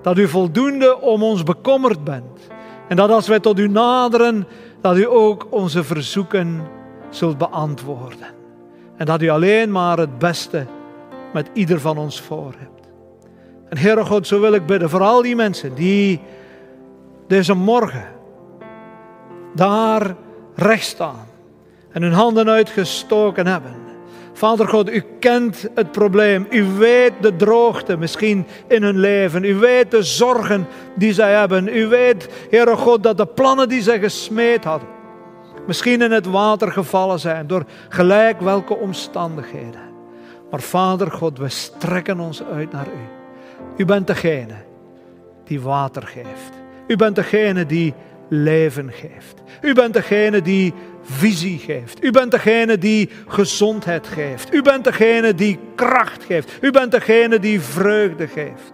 Dat 0.01 0.17
U 0.17 0.27
voldoende 0.27 1.01
om 1.01 1.23
ons 1.23 1.43
bekommerd 1.43 2.03
bent. 2.03 2.47
En 2.87 2.95
dat 2.95 3.09
als 3.09 3.27
wij 3.27 3.39
tot 3.39 3.59
U 3.59 3.67
naderen, 3.67 4.47
dat 4.81 4.97
U 4.97 5.07
ook 5.07 5.47
onze 5.49 5.83
verzoeken 5.83 6.61
zult 7.09 7.37
beantwoorden. 7.37 8.38
En 8.99 9.05
dat 9.05 9.21
u 9.21 9.29
alleen 9.29 9.71
maar 9.71 9.97
het 9.97 10.19
beste 10.19 10.65
met 11.33 11.49
ieder 11.53 11.79
van 11.79 11.97
ons 11.97 12.21
voor 12.21 12.53
hebt. 12.57 12.89
En 13.69 13.77
Heere 13.77 14.05
God, 14.05 14.27
zo 14.27 14.39
wil 14.41 14.53
ik 14.53 14.65
bidden 14.65 14.89
voor 14.89 15.01
al 15.01 15.21
die 15.21 15.35
mensen 15.35 15.75
die 15.75 16.21
deze 17.27 17.53
morgen 17.53 18.07
daar 19.55 20.15
recht 20.55 20.85
staan 20.85 21.27
en 21.91 22.01
hun 22.01 22.13
handen 22.13 22.49
uitgestoken 22.49 23.47
hebben. 23.47 23.75
Vader 24.33 24.67
God, 24.67 24.89
u 24.89 25.03
kent 25.19 25.69
het 25.75 25.91
probleem. 25.91 26.47
U 26.49 26.63
weet 26.63 27.13
de 27.21 27.35
droogte 27.35 27.97
misschien 27.97 28.47
in 28.67 28.83
hun 28.83 28.99
leven. 28.99 29.43
U 29.43 29.55
weet 29.55 29.91
de 29.91 30.03
zorgen 30.03 30.67
die 30.95 31.13
zij 31.13 31.33
hebben. 31.33 31.67
U 31.67 31.87
weet, 31.87 32.29
Heere 32.49 32.75
God, 32.75 33.03
dat 33.03 33.17
de 33.17 33.25
plannen 33.25 33.69
die 33.69 33.81
zij 33.81 33.99
gesmeed 33.99 34.63
hadden, 34.63 34.87
misschien 35.69 36.01
in 36.01 36.11
het 36.11 36.25
water 36.25 36.71
gevallen 36.71 37.19
zijn 37.19 37.47
door 37.47 37.65
gelijk 37.89 38.41
welke 38.41 38.75
omstandigheden. 38.75 39.81
Maar 40.51 40.59
Vader 40.59 41.11
God, 41.11 41.37
we 41.37 41.49
strekken 41.49 42.19
ons 42.19 42.43
uit 42.43 42.71
naar 42.71 42.87
U. 42.87 43.07
U 43.77 43.85
bent 43.85 44.07
degene 44.07 44.55
die 45.43 45.61
water 45.61 46.07
geeft. 46.07 46.51
U 46.87 46.95
bent 46.95 47.15
degene 47.15 47.65
die 47.65 47.93
leven 48.29 48.91
geeft. 48.91 49.41
U 49.61 49.73
bent 49.73 49.93
degene 49.93 50.41
die 50.41 50.73
visie 51.01 51.59
geeft. 51.59 52.03
U 52.03 52.11
bent 52.11 52.31
degene 52.31 52.77
die 52.77 53.09
gezondheid 53.27 54.07
geeft. 54.07 54.53
U 54.53 54.61
bent 54.61 54.83
degene 54.83 55.35
die 55.35 55.59
kracht 55.75 56.23
geeft. 56.23 56.57
U 56.61 56.71
bent 56.71 56.91
degene 56.91 57.39
die 57.39 57.61
vreugde 57.61 58.27
geeft. 58.27 58.71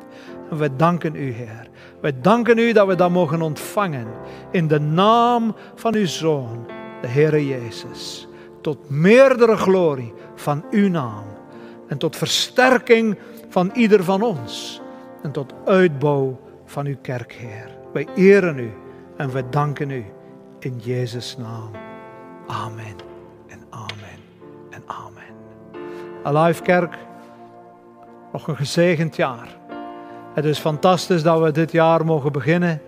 En 0.50 0.58
we 0.58 0.76
danken 0.76 1.16
u, 1.16 1.32
Heer. 1.32 1.68
Wij 2.02 2.14
danken 2.22 2.58
u 2.58 2.72
dat 2.72 2.88
we 2.88 2.96
dat 2.96 3.10
mogen 3.10 3.42
ontvangen 3.42 4.08
in 4.52 4.68
de 4.68 4.80
naam 4.80 5.56
van 5.76 5.96
uw 5.96 6.06
Zoon, 6.06 6.66
de 7.02 7.08
Heere 7.08 7.48
Jezus. 7.48 8.28
Tot 8.62 8.90
meerdere 8.90 9.58
glorie 9.58 10.14
van 10.36 10.64
uw 10.72 10.90
naam. 10.90 11.24
En 11.88 11.98
tot 11.98 12.16
versterking 12.16 13.18
van 13.50 13.72
ieder 13.74 14.04
van 14.04 14.22
ons. 14.22 14.82
En 15.22 15.32
tot 15.32 15.54
uitbouw 15.66 16.40
van 16.66 16.86
uw 16.86 16.98
kerk, 17.02 17.34
Heer. 17.34 17.70
Wij 17.94 18.08
eren 18.16 18.58
u 18.58 18.72
en 19.18 19.34
wij 19.34 19.50
danken 19.50 19.90
u 19.90 20.06
in 20.60 20.78
Jezus' 20.78 21.38
naam. 21.38 21.72
Amen 22.48 22.96
en 23.48 23.60
amen 23.70 24.20
en 24.70 24.84
amen. 24.86 25.24
Alive 26.24 26.62
Kerk, 26.62 26.98
nog 28.32 28.48
een 28.48 28.56
gezegend 28.56 29.16
jaar. 29.16 29.58
Het 30.34 30.46
is 30.46 30.60
fantastisch 30.60 31.24
dat 31.24 31.42
we 31.42 31.52
dit 31.52 31.72
jaar 31.72 32.06
mogen 32.06 32.32
beginnen 32.32 32.82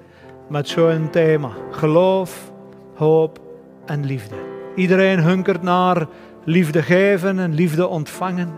met 0.47 0.67
zo'n 0.67 1.09
thema. 1.09 1.49
Geloof, 1.71 2.51
hoop 2.95 3.39
en 3.87 4.05
liefde. 4.05 4.35
Iedereen 4.75 5.19
hunkert 5.19 5.61
naar 5.61 6.07
liefde 6.43 6.81
geven 6.81 7.39
en 7.39 7.53
liefde 7.53 7.87
ontvangen. 7.87 8.49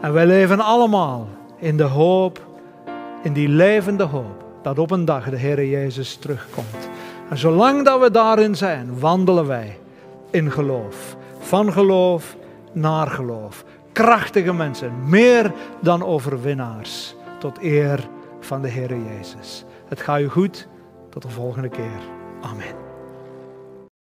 En 0.00 0.12
wij 0.12 0.26
leven 0.26 0.60
allemaal 0.60 1.28
in 1.58 1.76
de 1.76 1.82
hoop, 1.82 2.46
in 3.22 3.32
die 3.32 3.48
levende 3.48 4.04
hoop, 4.04 4.44
dat 4.62 4.78
op 4.78 4.90
een 4.90 5.04
dag 5.04 5.30
de 5.30 5.36
Heer 5.36 5.64
Jezus 5.66 6.16
terugkomt. 6.16 6.88
En 7.30 7.38
zolang 7.38 7.84
dat 7.84 8.00
we 8.00 8.10
daarin 8.10 8.56
zijn, 8.56 8.98
wandelen 8.98 9.46
wij 9.46 9.78
in 10.30 10.50
geloof. 10.50 11.16
Van 11.38 11.72
geloof 11.72 12.36
naar 12.72 13.06
geloof. 13.06 13.64
Krachtige 13.92 14.52
mensen, 14.52 14.92
meer 15.08 15.52
dan 15.80 16.04
overwinnaars, 16.04 17.14
tot 17.38 17.62
eer 17.62 18.08
van 18.40 18.62
de 18.62 18.68
Heer 18.68 18.96
Jezus. 18.96 19.64
Het 19.88 20.00
gaat 20.00 20.20
u 20.20 20.28
goed, 20.28 20.68
tot 21.10 21.22
de 21.22 21.28
volgende 21.28 21.68
keer. 21.68 22.00
Amen. 22.40 22.87